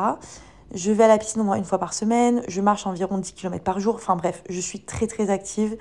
Je 0.73 0.93
vais 0.93 1.05
à 1.05 1.09
la 1.09 1.19
piscine 1.19 1.41
au 1.41 1.45
moins 1.45 1.57
une 1.57 1.65
fois 1.65 1.79
par 1.79 1.93
semaine, 1.93 2.43
je 2.47 2.61
marche 2.61 2.87
environ 2.87 3.19
10 3.19 3.33
km 3.33 3.65
par 3.65 3.81
jour, 3.81 3.97
enfin 3.97 4.15
bref, 4.15 4.45
je 4.49 4.61
suis 4.61 4.81
très 4.81 5.07
très 5.07 5.31
active. 5.31 5.77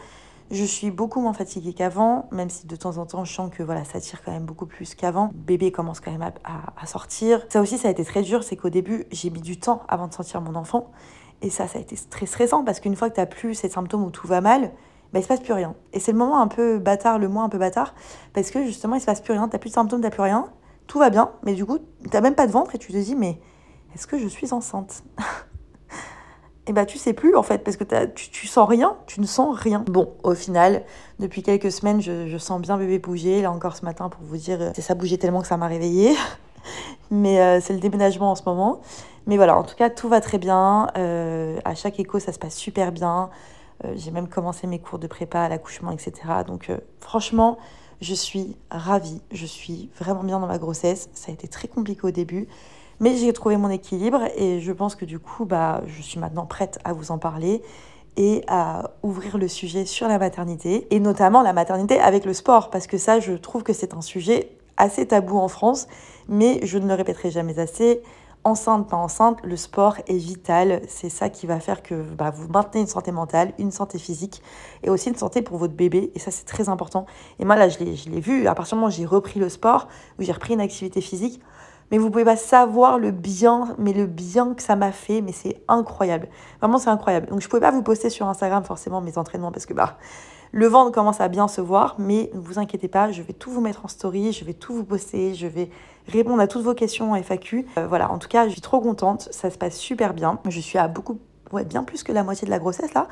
Je 0.51 0.63
suis 0.63 0.89
beaucoup 0.89 1.21
moins 1.21 1.33
fatiguée 1.33 1.73
qu'avant, 1.73 2.27
même 2.31 2.49
si 2.49 2.65
de 2.65 2.75
temps 2.75 2.97
en 2.97 3.05
temps 3.05 3.23
je 3.23 3.31
sens 3.31 3.51
que 3.55 3.61
voilà, 3.61 3.85
ça 3.85 4.01
tire 4.01 4.23
quand 4.23 4.31
même 4.31 4.45
beaucoup 4.45 4.65
plus 4.65 4.95
qu'avant. 4.95 5.29
Bébé 5.35 5.71
commence 5.71 5.99
quand 5.99 6.11
même 6.11 6.31
à, 6.43 6.85
sortir. 6.87 7.45
Ça 7.49 7.61
aussi, 7.61 7.77
ça 7.77 7.87
a 7.87 7.91
été 7.91 8.03
très 8.03 8.23
dur, 8.23 8.43
c'est 8.43 8.55
qu'au 8.55 8.71
début, 8.71 9.05
j'ai 9.11 9.29
mis 9.29 9.41
du 9.41 9.59
temps 9.59 9.83
avant 9.87 10.07
de 10.07 10.13
sentir 10.13 10.41
mon 10.41 10.55
enfant. 10.55 10.89
Et 11.43 11.51
ça, 11.51 11.67
ça 11.67 11.77
a 11.77 11.81
été 11.81 11.95
très 12.09 12.25
stressant 12.25 12.63
parce 12.63 12.79
qu'une 12.79 12.95
fois 12.95 13.11
que 13.11 13.15
tu 13.15 13.21
n'as 13.21 13.27
plus 13.27 13.53
ces 13.53 13.69
symptômes 13.69 14.03
où 14.03 14.09
tout 14.09 14.25
va 14.25 14.41
mal, 14.41 14.71
bah, 15.13 15.19
il 15.19 15.23
se 15.23 15.27
passe 15.27 15.39
plus 15.39 15.53
rien. 15.53 15.75
Et 15.93 15.99
c'est 15.99 16.13
le 16.13 16.17
moment 16.17 16.41
un 16.41 16.47
peu 16.47 16.79
bâtard, 16.79 17.19
le 17.19 17.27
mois 17.27 17.43
un 17.43 17.49
peu 17.49 17.59
bâtard, 17.59 17.93
parce 18.33 18.49
que 18.49 18.63
justement, 18.63 18.95
il 18.95 19.01
se 19.01 19.05
passe 19.05 19.21
plus 19.21 19.33
rien, 19.33 19.47
tu 19.47 19.53
n'as 19.53 19.59
plus 19.59 19.69
de 19.69 19.75
symptômes, 19.75 19.99
tu 19.99 20.05
n'as 20.05 20.11
plus 20.11 20.23
rien, 20.23 20.47
tout 20.87 20.97
va 20.97 21.11
bien, 21.11 21.31
mais 21.43 21.53
du 21.53 21.63
coup, 21.63 21.77
tu 21.77 22.09
n'as 22.11 22.21
même 22.21 22.35
pas 22.35 22.47
de 22.47 22.51
ventre 22.51 22.73
et 22.73 22.79
tu 22.79 22.91
te 22.91 22.97
dis, 22.97 23.15
mais 23.15 23.39
est-ce 23.95 24.07
que 24.07 24.17
je 24.17 24.27
suis 24.27 24.53
enceinte 24.53 25.03
et 26.69 26.71
bah 26.71 26.85
tu 26.85 26.99
sais 26.99 27.13
plus 27.13 27.35
en 27.35 27.41
fait, 27.41 27.63
parce 27.63 27.77
que 27.77 27.83
tu, 28.13 28.29
tu, 28.29 28.45
sens 28.45 28.69
rien, 28.69 28.95
tu 29.07 29.21
ne 29.21 29.25
sens 29.25 29.57
rien. 29.57 29.83
Bon, 29.87 30.13
au 30.23 30.35
final, 30.35 30.83
depuis 31.17 31.41
quelques 31.41 31.71
semaines, 31.71 31.99
je, 31.99 32.37
sens 32.37 32.61
bien 32.61 32.77
bébé 32.77 32.99
bouger. 32.99 33.41
Là 33.41 33.51
encore 33.51 33.75
ce 33.75 33.83
matin, 33.83 34.07
pour 34.07 34.21
vous 34.23 34.37
dire, 34.37 34.61
euh, 34.61 34.71
ça 34.77 34.93
bougeait 34.93 35.17
tellement 35.17 35.41
que 35.41 35.47
ça 35.47 35.57
m'a 35.57 35.65
réveillée. 35.67 36.15
Mais 37.11 37.41
euh, 37.41 37.59
c'est 37.59 37.73
le 37.73 37.79
déménagement 37.79 38.29
en 38.29 38.35
ce 38.35 38.43
moment. 38.45 38.81
Mais 39.25 39.35
voilà, 39.35 39.57
en 39.57 39.63
tout 39.63 39.75
cas, 39.75 39.89
tout 39.89 40.09
va 40.09 40.21
très 40.21 40.37
bien. 40.37 40.91
Euh, 40.95 41.57
à 41.65 41.73
chaque 41.73 41.99
écho, 41.99 42.19
ça 42.19 42.33
se 42.33 42.37
passe 42.37 42.55
super 42.55 42.91
bien. 42.91 43.31
J'ai 43.95 44.11
même 44.11 44.27
commencé 44.27 44.67
mes 44.67 44.79
cours 44.79 44.99
de 44.99 45.07
prépa 45.07 45.39
à 45.39 45.47
l'accouchement, 45.47 45.91
etc. 45.91 46.11
Donc 46.45 46.69
franchement, 46.99 47.57
je 48.01 48.13
suis 48.13 48.57
ravie. 48.69 49.21
Je 49.31 49.45
suis 49.45 49.89
vraiment 49.97 50.23
bien 50.23 50.37
dans 50.39 50.47
ma 50.47 50.57
grossesse. 50.57 51.09
Ça 51.13 51.31
a 51.31 51.33
été 51.33 51.47
très 51.47 51.69
compliqué 51.69 52.01
au 52.03 52.11
début. 52.11 52.49
Mais 52.99 53.15
j'ai 53.15 53.31
trouvé 53.31 53.55
mon 53.55 53.69
équilibre 53.69 54.23
et 54.35 54.59
je 54.59 54.71
pense 54.73 54.95
que 54.95 55.05
du 55.05 55.19
coup, 55.19 55.45
bah, 55.45 55.81
je 55.87 56.01
suis 56.01 56.19
maintenant 56.19 56.45
prête 56.45 56.79
à 56.83 56.91
vous 56.91 57.11
en 57.11 57.17
parler 57.17 57.61
et 58.17 58.43
à 58.47 58.91
ouvrir 59.03 59.37
le 59.37 59.47
sujet 59.47 59.85
sur 59.85 60.09
la 60.09 60.19
maternité 60.19 60.87
et 60.91 60.99
notamment 60.99 61.41
la 61.41 61.53
maternité 61.53 61.99
avec 61.99 62.25
le 62.25 62.33
sport 62.33 62.69
parce 62.69 62.87
que 62.87 62.97
ça, 62.97 63.21
je 63.21 63.33
trouve 63.33 63.63
que 63.63 63.71
c'est 63.71 63.93
un 63.93 64.01
sujet 64.01 64.51
assez 64.75 65.05
tabou 65.05 65.37
en 65.37 65.47
France, 65.47 65.87
mais 66.27 66.59
je 66.63 66.77
ne 66.77 66.87
le 66.87 66.93
répéterai 66.93 67.31
jamais 67.31 67.59
assez. 67.59 68.01
Enceinte, 68.45 68.89
pas 68.89 68.95
enceinte, 68.95 69.37
le 69.43 69.57
sport 69.57 69.97
est 70.07 70.17
vital. 70.17 70.81
C'est 70.87 71.09
ça 71.09 71.29
qui 71.29 71.45
va 71.45 71.59
faire 71.59 71.83
que 71.83 71.95
bah, 71.95 72.31
vous 72.31 72.47
maintenez 72.47 72.81
une 72.81 72.87
santé 72.87 73.11
mentale, 73.11 73.53
une 73.59 73.71
santé 73.71 73.99
physique 73.99 74.41
et 74.83 74.89
aussi 74.89 75.09
une 75.09 75.15
santé 75.15 75.41
pour 75.41 75.57
votre 75.57 75.73
bébé. 75.73 76.11
Et 76.15 76.19
ça, 76.19 76.31
c'est 76.31 76.45
très 76.45 76.69
important. 76.69 77.05
Et 77.39 77.45
moi, 77.45 77.57
là, 77.57 77.67
je 77.67 77.79
l'ai 77.79 78.19
vu. 78.21 78.47
À 78.47 78.55
partir 78.55 78.75
du 78.75 78.79
moment 78.79 78.87
où 78.87 78.95
j'ai 78.95 79.05
repris 79.05 79.41
le 79.41 79.49
sport, 79.49 79.89
où 80.17 80.23
j'ai 80.23 80.31
repris 80.31 80.53
une 80.53 80.61
activité 80.61 81.01
physique, 81.01 81.41
mais 81.91 81.97
vous 81.97 82.09
pouvez 82.11 82.25
pas 82.25 82.35
savoir 82.35 82.99
le 82.99 83.11
bien, 83.11 83.75
mais 83.77 83.93
le 83.93 84.05
bien 84.05 84.53
que 84.53 84.61
ça 84.61 84.75
m'a 84.75 84.91
fait, 84.91 85.21
mais 85.21 85.31
c'est 85.31 85.61
incroyable. 85.67 86.27
Vraiment, 86.61 86.77
c'est 86.77 86.89
incroyable. 86.89 87.27
Donc, 87.27 87.41
je 87.41 87.47
pouvais 87.47 87.61
pas 87.61 87.71
vous 87.71 87.83
poster 87.83 88.09
sur 88.09 88.27
Instagram 88.27 88.63
forcément 88.63 89.01
mes 89.01 89.17
entraînements 89.17 89.51
parce 89.51 89.65
que 89.65 89.73
bah, 89.73 89.97
le 90.51 90.67
ventre 90.67 90.91
commence 90.91 91.21
à 91.21 91.27
bien 91.27 91.47
se 91.47 91.61
voir, 91.61 91.95
mais 91.99 92.31
ne 92.33 92.39
vous 92.39 92.57
inquiétez 92.57 92.87
pas, 92.87 93.11
je 93.11 93.21
vais 93.21 93.33
tout 93.33 93.51
vous 93.51 93.61
mettre 93.61 93.85
en 93.85 93.87
story, 93.87 94.31
je 94.31 94.45
vais 94.45 94.53
tout 94.53 94.73
vous 94.73 94.83
poster, 94.83 95.35
je 95.35 95.47
vais 95.47 95.69
répondre 96.07 96.41
à 96.41 96.47
toutes 96.47 96.63
vos 96.63 96.73
questions 96.73 97.11
en 97.11 97.15
FAQ. 97.15 97.67
Euh, 97.77 97.87
voilà, 97.87 98.11
en 98.11 98.17
tout 98.17 98.27
cas, 98.27 98.47
je 98.47 98.53
suis 98.53 98.61
trop 98.61 98.79
contente, 98.81 99.29
ça 99.31 99.51
se 99.51 99.57
passe 99.57 99.77
super 99.77 100.13
bien. 100.13 100.39
Je 100.47 100.59
suis 100.59 100.79
à 100.79 100.87
beaucoup, 100.87 101.19
ouais, 101.51 101.65
bien 101.65 101.83
plus 101.83 102.03
que 102.03 102.11
la 102.11 102.23
moitié 102.23 102.45
de 102.45 102.51
la 102.51 102.59
grossesse 102.59 102.93
là. 102.93 103.07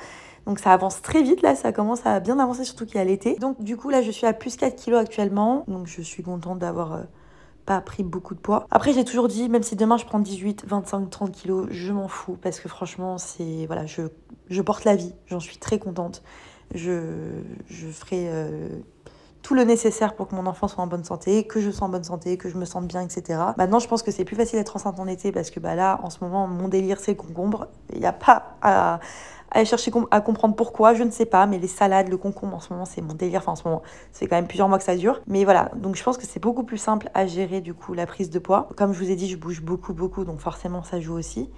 Donc 0.47 0.59
ça 0.59 0.71
avance 0.71 1.01
très 1.01 1.21
vite 1.21 1.41
là, 1.41 1.55
ça 1.55 1.73
commence 1.73 2.05
à 2.05 2.19
bien 2.21 2.39
avancer, 2.39 2.63
surtout 2.63 2.85
qu'il 2.85 2.95
y 2.95 2.99
a 2.99 3.03
l'été. 3.03 3.35
Donc 3.35 3.61
du 3.61 3.77
coup 3.77 3.89
là, 3.89 4.01
je 4.01 4.11
suis 4.11 4.25
à 4.25 4.33
plus 4.33 4.55
4 4.55 4.75
kilos 4.75 4.99
actuellement, 4.99 5.63
donc 5.67 5.87
je 5.87 6.01
suis 6.01 6.23
contente 6.23 6.59
d'avoir... 6.59 6.93
Euh, 6.93 7.01
pris 7.81 8.03
beaucoup 8.03 8.33
de 8.33 8.39
poids. 8.39 8.65
Après, 8.71 8.93
j'ai 8.93 9.03
toujours 9.03 9.27
dit, 9.27 9.49
même 9.49 9.63
si 9.63 9.75
demain 9.75 9.97
je 9.97 10.05
prends 10.05 10.19
18, 10.19 10.65
25, 10.67 11.09
30 11.09 11.31
kilos, 11.31 11.67
je 11.69 11.93
m'en 11.93 12.07
fous 12.07 12.37
parce 12.41 12.59
que 12.59 12.69
franchement, 12.69 13.17
c'est 13.17 13.65
voilà, 13.67 13.85
je, 13.85 14.03
je 14.49 14.61
porte 14.61 14.85
la 14.85 14.95
vie, 14.95 15.13
j'en 15.27 15.39
suis 15.39 15.57
très 15.57 15.79
contente. 15.79 16.23
Je, 16.73 17.41
je 17.69 17.87
ferai 17.87 18.27
euh, 18.29 18.69
tout 19.41 19.53
le 19.53 19.63
nécessaire 19.63 20.15
pour 20.15 20.27
que 20.27 20.35
mon 20.35 20.45
enfant 20.45 20.67
soit 20.67 20.83
en 20.83 20.87
bonne 20.87 21.05
santé, 21.05 21.47
que 21.47 21.61
je 21.61 21.71
sois 21.71 21.87
en 21.87 21.89
bonne 21.89 22.03
santé, 22.03 22.37
que 22.37 22.49
je 22.49 22.57
me 22.57 22.65
sente 22.65 22.87
bien, 22.87 23.01
etc. 23.01 23.39
Maintenant, 23.57 23.79
je 23.79 23.87
pense 23.87 24.03
que 24.03 24.11
c'est 24.11 24.25
plus 24.25 24.35
facile 24.35 24.59
d'être 24.59 24.75
enceinte 24.75 24.99
en 24.99 25.07
été 25.07 25.31
parce 25.31 25.51
que 25.51 25.59
bah, 25.59 25.75
là, 25.75 25.99
en 26.03 26.09
ce 26.09 26.21
moment, 26.21 26.47
mon 26.47 26.67
délire, 26.67 26.99
c'est 26.99 27.11
le 27.11 27.17
concombre. 27.17 27.67
Il 27.93 27.99
n'y 27.99 28.05
a 28.05 28.13
pas 28.13 28.57
à 28.61 28.99
aller 29.51 29.65
chercher 29.65 29.91
à 30.11 30.21
comprendre 30.21 30.55
pourquoi, 30.55 30.93
je 30.93 31.03
ne 31.03 31.11
sais 31.11 31.25
pas, 31.25 31.45
mais 31.45 31.57
les 31.57 31.67
salades, 31.67 32.09
le 32.09 32.17
concombre 32.17 32.55
en 32.55 32.59
ce 32.59 32.71
moment, 32.71 32.85
c'est 32.85 33.01
mon 33.01 33.13
délire. 33.13 33.39
Enfin, 33.39 33.53
en 33.53 33.55
ce 33.55 33.63
moment, 33.67 33.81
c'est 34.11 34.27
quand 34.27 34.35
même 34.35 34.47
plusieurs 34.47 34.69
mois 34.69 34.77
que 34.77 34.83
ça 34.83 34.95
dure. 34.95 35.21
Mais 35.27 35.43
voilà, 35.43 35.71
donc 35.75 35.95
je 35.95 36.03
pense 36.03 36.17
que 36.17 36.25
c'est 36.25 36.39
beaucoup 36.39 36.63
plus 36.63 36.77
simple 36.77 37.09
à 37.13 37.25
gérer 37.25 37.61
du 37.61 37.73
coup 37.73 37.93
la 37.93 38.05
prise 38.05 38.29
de 38.29 38.39
poids. 38.39 38.69
Comme 38.75 38.93
je 38.93 38.99
vous 38.99 39.11
ai 39.11 39.15
dit, 39.15 39.29
je 39.29 39.37
bouge 39.37 39.61
beaucoup, 39.61 39.93
beaucoup, 39.93 40.25
donc 40.25 40.39
forcément 40.39 40.83
ça 40.83 40.99
joue 40.99 41.13
aussi. 41.13 41.49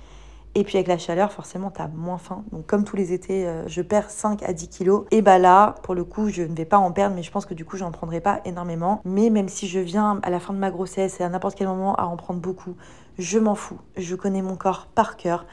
Et 0.55 0.63
puis 0.63 0.77
avec 0.77 0.87
la 0.87 0.97
chaleur, 0.97 1.31
forcément, 1.31 1.69
tu 1.69 1.81
as 1.81 1.87
moins 1.87 2.17
faim. 2.17 2.43
Donc 2.51 2.65
comme 2.65 2.83
tous 2.83 2.95
les 2.95 3.13
étés, 3.13 3.47
euh, 3.47 3.67
je 3.67 3.81
perds 3.81 4.09
5 4.09 4.41
à 4.43 4.51
10 4.51 4.67
kilos. 4.69 5.05
Et 5.11 5.21
bah 5.21 5.37
là, 5.37 5.75
pour 5.83 5.93
le 5.93 6.03
coup, 6.03 6.29
je 6.29 6.41
ne 6.41 6.55
vais 6.55 6.65
pas 6.65 6.77
en 6.77 6.91
perdre, 6.91 7.15
mais 7.15 7.21
je 7.21 7.31
pense 7.31 7.45
que 7.45 7.53
du 7.53 7.65
coup, 7.65 7.77
j'en 7.77 7.91
prendrai 7.91 8.19
pas 8.19 8.41
énormément. 8.45 9.01
Mais 9.05 9.29
même 9.29 9.47
si 9.47 9.67
je 9.67 9.79
viens 9.79 10.19
à 10.23 10.29
la 10.29 10.39
fin 10.39 10.53
de 10.53 10.57
ma 10.57 10.71
grossesse 10.71 11.19
et 11.19 11.23
à 11.23 11.29
n'importe 11.29 11.55
quel 11.55 11.67
moment 11.67 11.95
à 11.95 12.05
en 12.05 12.17
prendre 12.17 12.39
beaucoup, 12.39 12.75
je 13.19 13.37
m'en 13.37 13.53
fous. 13.53 13.77
Je 13.95 14.15
connais 14.15 14.41
mon 14.41 14.55
corps 14.55 14.87
par 14.87 15.17
cœur. 15.17 15.45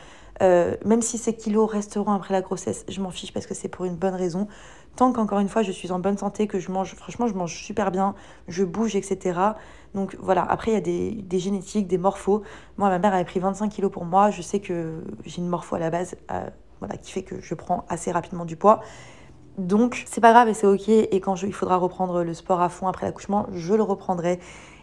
Euh, 0.42 0.77
même 0.85 1.03
si 1.03 1.18
ces 1.18 1.35
kilos 1.35 1.70
resteront 1.70 2.12
après 2.12 2.33
la 2.33 2.42
grossesse, 2.42 2.85
je 2.88 3.01
m'en 3.01 3.11
fiche 3.11 3.33
parce 3.33 3.46
que 3.46 3.55
c'est 3.55 3.68
pour 3.68 3.85
une 3.85 3.96
bonne 3.96 4.14
raison. 4.14 4.49
Tant 4.96 5.12
qu'encore 5.12 5.40
une 5.40 5.49
fois, 5.49 5.62
je 5.62 5.72
suis 5.72 5.92
en 5.92 5.99
bonne 5.99 6.16
santé, 6.16 6.46
que 6.46 6.59
je 6.59 6.70
mange, 6.70 6.94
franchement, 6.94 7.27
je 7.27 7.35
mange 7.35 7.55
super 7.55 7.90
bien, 7.90 8.14
je 8.49 8.64
bouge, 8.64 8.96
etc. 8.96 9.38
Donc 9.94 10.16
voilà, 10.20 10.42
après, 10.42 10.70
il 10.72 10.75
y 10.75 10.77
a 10.77 11.22
des, 11.22 11.38
génétiques, 11.38 11.87
des 11.87 11.99
morphos. 11.99 12.42
Moi, 12.79 12.88
ma 12.88 12.99
mère 12.99 13.14
avait 13.14 13.25
pris 13.25 13.40
25 13.40 13.68
kilos 13.68 13.90
pour 13.90 14.05
moi. 14.05 14.31
Je 14.31 14.42
sais 14.42 14.61
que 14.61 15.03
j'ai 15.25 15.38
une 15.38 15.49
morpho 15.49 15.77
à 15.77 15.79
la 15.79 15.90
base 15.90 16.16
euh, 16.31 16.49
voilà, 16.81 16.96
qui 16.96 17.12
fait 17.12 17.22
que 17.22 17.40
je 17.40 17.55
prends 17.55 17.85
assez 17.88 18.11
rapidement 18.11 18.44
du 18.44 18.57
poids. 18.57 18.81
Donc, 19.59 20.05
c'est 20.07 20.20
pas 20.20 20.33
grave 20.33 20.49
et 20.49 20.55
c'est 20.55 20.66
ok. 20.66 20.88
Et 20.88 21.20
quand 21.20 21.42
il 21.42 21.53
faudra 21.53 21.77
reprendre 21.77 22.22
le 22.22 22.35
sport 22.35 22.61
à 22.61 22.68
fond 22.68 22.88
après 22.88 23.07
l'accouchement, 23.07 23.46
je 23.53 23.75
le 23.75 23.83
reprendrai. 23.83 24.38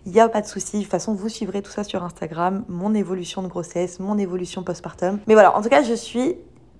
Il 0.05 0.11
n'y 0.11 0.19
a 0.19 0.29
pas 0.29 0.41
de 0.41 0.47
souci. 0.47 0.77
De 0.77 0.81
toute 0.83 0.91
façon, 0.91 1.13
vous 1.13 1.29
suivrez 1.29 1.61
tout 1.61 1.71
ça 1.71 1.83
sur 1.83 2.03
Instagram, 2.03 2.65
mon 2.67 2.93
évolution 2.93 3.41
de 3.41 3.47
grossesse, 3.47 3.99
mon 3.99 4.17
évolution 4.17 4.63
postpartum. 4.63 5.19
Mais 5.27 5.33
voilà, 5.33 5.55
en 5.55 5.61
tout 5.61 5.69
cas, 5.69 5.83
je 5.83 5.93
suis 5.93 6.35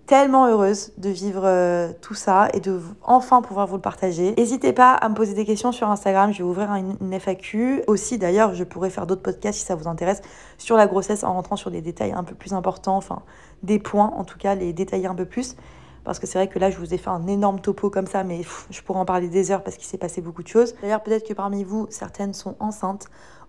tellement 0.06 0.48
heureuse 0.48 0.92
de 0.98 1.10
vivre 1.10 1.44
euh, 1.46 1.92
tout 2.02 2.14
ça 2.14 2.50
et 2.54 2.60
de 2.60 2.82
enfin 3.04 3.42
pouvoir 3.42 3.68
vous 3.68 3.76
le 3.76 3.82
partager. 3.82 4.34
N'hésitez 4.38 4.74
pas 4.74 4.94
à 4.94 5.08
me 5.08 5.16
poser 5.16 5.34
des 5.34 5.46
questions 5.46 5.72
sur 5.72 5.90
Instagram, 5.90 6.34
je 6.34 6.40
vais 6.40 6.44
ouvrir 6.44 6.70
une, 6.74 7.20
FAQ. 7.20 7.84
Aussi 7.88 8.18
d'ailleurs, 8.18 8.54
je 8.54 8.66
pourrais 8.66 8.90
faire 8.90 9.08
d'autres 9.08 9.22
podcasts 9.22 9.60
si 9.60 9.66
ça 9.66 9.76
vous 9.76 9.88
intéresse 9.88 10.22
sur 10.58 10.76
la 10.76 10.88
grossesse 10.88 11.24
en 11.24 11.34
rentrant 11.34 11.56
sur 11.56 11.72
des 11.72 11.82
détails 11.82 12.12
un 12.12 12.24
peu 12.24 12.36
plus 12.36 12.54
importants, 12.54 12.98
enfin 12.98 13.22
des 13.64 13.80
points 13.80 14.12
en 14.18 14.26
tout 14.26 14.38
cas, 14.38 14.56
les 14.56 14.74
détailler 14.74 15.08
un 15.08 15.16
peu 15.16 15.26
plus. 15.26 15.56
Parce 16.04 16.20
que 16.20 16.28
c'est 16.28 16.38
vrai 16.38 16.48
que 16.48 16.60
là, 16.60 16.70
je 16.70 16.78
vous 16.78 16.94
ai 16.94 16.98
fait 16.98 17.10
un 17.10 17.28
énorme 17.28 17.60
topo 17.60 17.90
comme 17.90 18.08
ça, 18.08 18.24
mais 18.24 18.42
je 18.70 18.82
pourrais 18.82 19.00
en 19.00 19.06
parler 19.06 19.30
des 19.30 19.52
heures 19.52 19.64
parce 19.64 19.78
qu'il 19.78 19.86
s'est 19.86 19.98
passé 19.98 20.22
beaucoup 20.22 20.44
de 20.44 20.48
choses. 20.48 20.76
D'ailleurs, 20.82 21.02
peut-être 21.02 21.28
que 21.28 21.34
parmi 21.34 21.64
vous, 21.64 21.88
certaines 21.90 22.34
sont 22.34 22.56
enceintes 22.60 23.08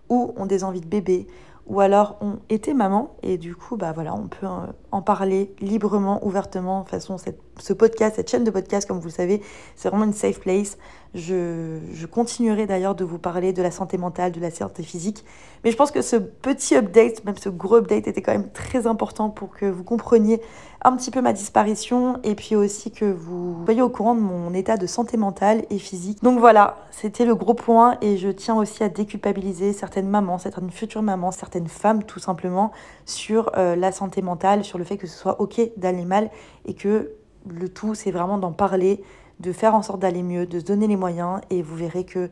ou 0.09 0.33
ont 0.37 0.45
des 0.45 0.63
envies 0.63 0.81
de 0.81 0.87
bébé 0.87 1.27
ou 1.67 1.79
alors 1.79 2.17
ont 2.21 2.37
été 2.49 2.73
maman 2.73 3.15
et 3.23 3.37
du 3.37 3.55
coup 3.55 3.75
bah 3.75 3.91
voilà 3.91 4.13
on 4.13 4.27
peut 4.27 4.45
euh, 4.45 4.71
en 4.91 5.01
parler 5.01 5.53
librement 5.59 6.23
ouvertement 6.23 6.83
de 6.83 6.89
façon 6.89 7.17
cette, 7.17 7.39
ce 7.59 7.73
podcast 7.73 8.15
cette 8.15 8.29
chaîne 8.29 8.43
de 8.43 8.51
podcast 8.51 8.87
comme 8.87 8.99
vous 8.99 9.07
le 9.07 9.11
savez 9.11 9.41
c'est 9.75 9.89
vraiment 9.89 10.05
une 10.05 10.13
safe 10.13 10.39
place 10.39 10.77
je, 11.13 11.79
je 11.93 12.05
continuerai 12.05 12.65
d'ailleurs 12.65 12.95
de 12.95 13.05
vous 13.05 13.19
parler 13.19 13.53
de 13.53 13.61
la 13.61 13.71
santé 13.71 13.97
mentale 13.97 14.31
de 14.31 14.41
la 14.41 14.51
santé 14.51 14.83
physique 14.83 15.23
mais 15.63 15.71
je 15.71 15.77
pense 15.77 15.91
que 15.91 16.01
ce 16.01 16.15
petit 16.15 16.75
update 16.75 17.23
même 17.25 17.37
ce 17.37 17.49
gros 17.49 17.77
update 17.77 18.07
était 18.07 18.21
quand 18.21 18.33
même 18.33 18.51
très 18.51 18.87
important 18.87 19.29
pour 19.29 19.51
que 19.51 19.65
vous 19.65 19.83
compreniez 19.83 20.41
un 20.85 20.95
petit 20.95 21.09
peu 21.09 21.19
ma 21.19 21.33
disparition 21.33 22.19
et 22.23 22.35
puis 22.35 22.55
aussi 22.55 22.91
que 22.91 23.05
vous 23.05 23.63
soyez 23.65 23.81
au 23.81 23.89
courant 23.89 24.13
de 24.13 24.21
mon 24.21 24.53
état 24.53 24.77
de 24.77 24.85
santé 24.85 25.17
mentale 25.17 25.65
et 25.71 25.79
physique. 25.79 26.21
Donc 26.21 26.39
voilà, 26.39 26.77
c'était 26.91 27.25
le 27.25 27.33
gros 27.33 27.55
point 27.55 27.97
et 28.01 28.17
je 28.17 28.29
tiens 28.29 28.55
aussi 28.55 28.83
à 28.83 28.89
déculpabiliser 28.89 29.73
certaines 29.73 30.07
mamans, 30.07 30.37
certaines 30.37 30.69
futures 30.69 31.01
mamans, 31.01 31.31
certaines 31.31 31.67
femmes 31.67 32.03
tout 32.03 32.19
simplement 32.19 32.71
sur 33.05 33.51
euh, 33.57 33.75
la 33.75 33.91
santé 33.91 34.21
mentale, 34.21 34.63
sur 34.63 34.77
le 34.77 34.83
fait 34.83 34.97
que 34.97 35.07
ce 35.07 35.17
soit 35.17 35.41
ok 35.41 35.59
d'aller 35.75 36.05
mal 36.05 36.29
et 36.65 36.75
que 36.75 37.13
le 37.49 37.69
tout 37.69 37.95
c'est 37.95 38.11
vraiment 38.11 38.37
d'en 38.37 38.51
parler, 38.51 39.03
de 39.39 39.51
faire 39.51 39.75
en 39.75 39.81
sorte 39.81 39.99
d'aller 39.99 40.23
mieux, 40.23 40.45
de 40.45 40.59
se 40.59 40.65
donner 40.65 40.87
les 40.87 40.95
moyens 40.95 41.41
et 41.49 41.61
vous 41.61 41.75
verrez 41.75 42.05
que 42.05 42.29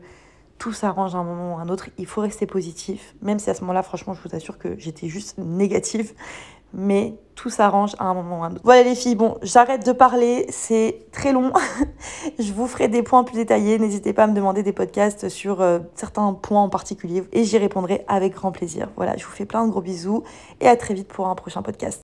tout 0.58 0.72
s'arrange 0.72 1.14
à 1.14 1.18
un 1.18 1.24
moment 1.24 1.56
ou 1.56 1.58
à 1.58 1.62
un 1.62 1.68
autre. 1.68 1.88
Il 1.98 2.06
faut 2.06 2.20
rester 2.20 2.46
positif, 2.46 3.14
même 3.22 3.38
si 3.38 3.50
à 3.50 3.54
ce 3.54 3.62
moment-là, 3.62 3.82
franchement, 3.82 4.14
je 4.14 4.26
vous 4.26 4.34
assure 4.34 4.56
que 4.58 4.78
j'étais 4.78 5.08
juste 5.08 5.36
négative 5.38 6.14
mais 6.74 7.14
tout 7.34 7.50
s'arrange 7.50 7.94
à 7.98 8.04
un 8.04 8.14
moment 8.14 8.40
ou 8.40 8.44
à 8.44 8.46
un 8.46 8.52
autre. 8.52 8.60
Voilà 8.64 8.82
les 8.82 8.94
filles, 8.94 9.14
bon, 9.14 9.38
j'arrête 9.42 9.86
de 9.86 9.92
parler, 9.92 10.46
c'est 10.50 11.06
très 11.12 11.32
long. 11.32 11.52
je 12.38 12.52
vous 12.52 12.66
ferai 12.66 12.88
des 12.88 13.02
points 13.02 13.24
plus 13.24 13.36
détaillés, 13.36 13.78
n'hésitez 13.78 14.12
pas 14.12 14.24
à 14.24 14.26
me 14.26 14.34
demander 14.34 14.62
des 14.62 14.72
podcasts 14.72 15.28
sur 15.28 15.60
euh, 15.60 15.78
certains 15.94 16.32
points 16.34 16.62
en 16.62 16.68
particulier 16.68 17.24
et 17.32 17.44
j'y 17.44 17.58
répondrai 17.58 18.04
avec 18.08 18.34
grand 18.34 18.52
plaisir. 18.52 18.88
Voilà, 18.96 19.16
je 19.16 19.24
vous 19.24 19.32
fais 19.32 19.46
plein 19.46 19.64
de 19.66 19.70
gros 19.70 19.80
bisous 19.80 20.22
et 20.60 20.68
à 20.68 20.76
très 20.76 20.94
vite 20.94 21.08
pour 21.08 21.28
un 21.28 21.34
prochain 21.34 21.62
podcast. 21.62 21.92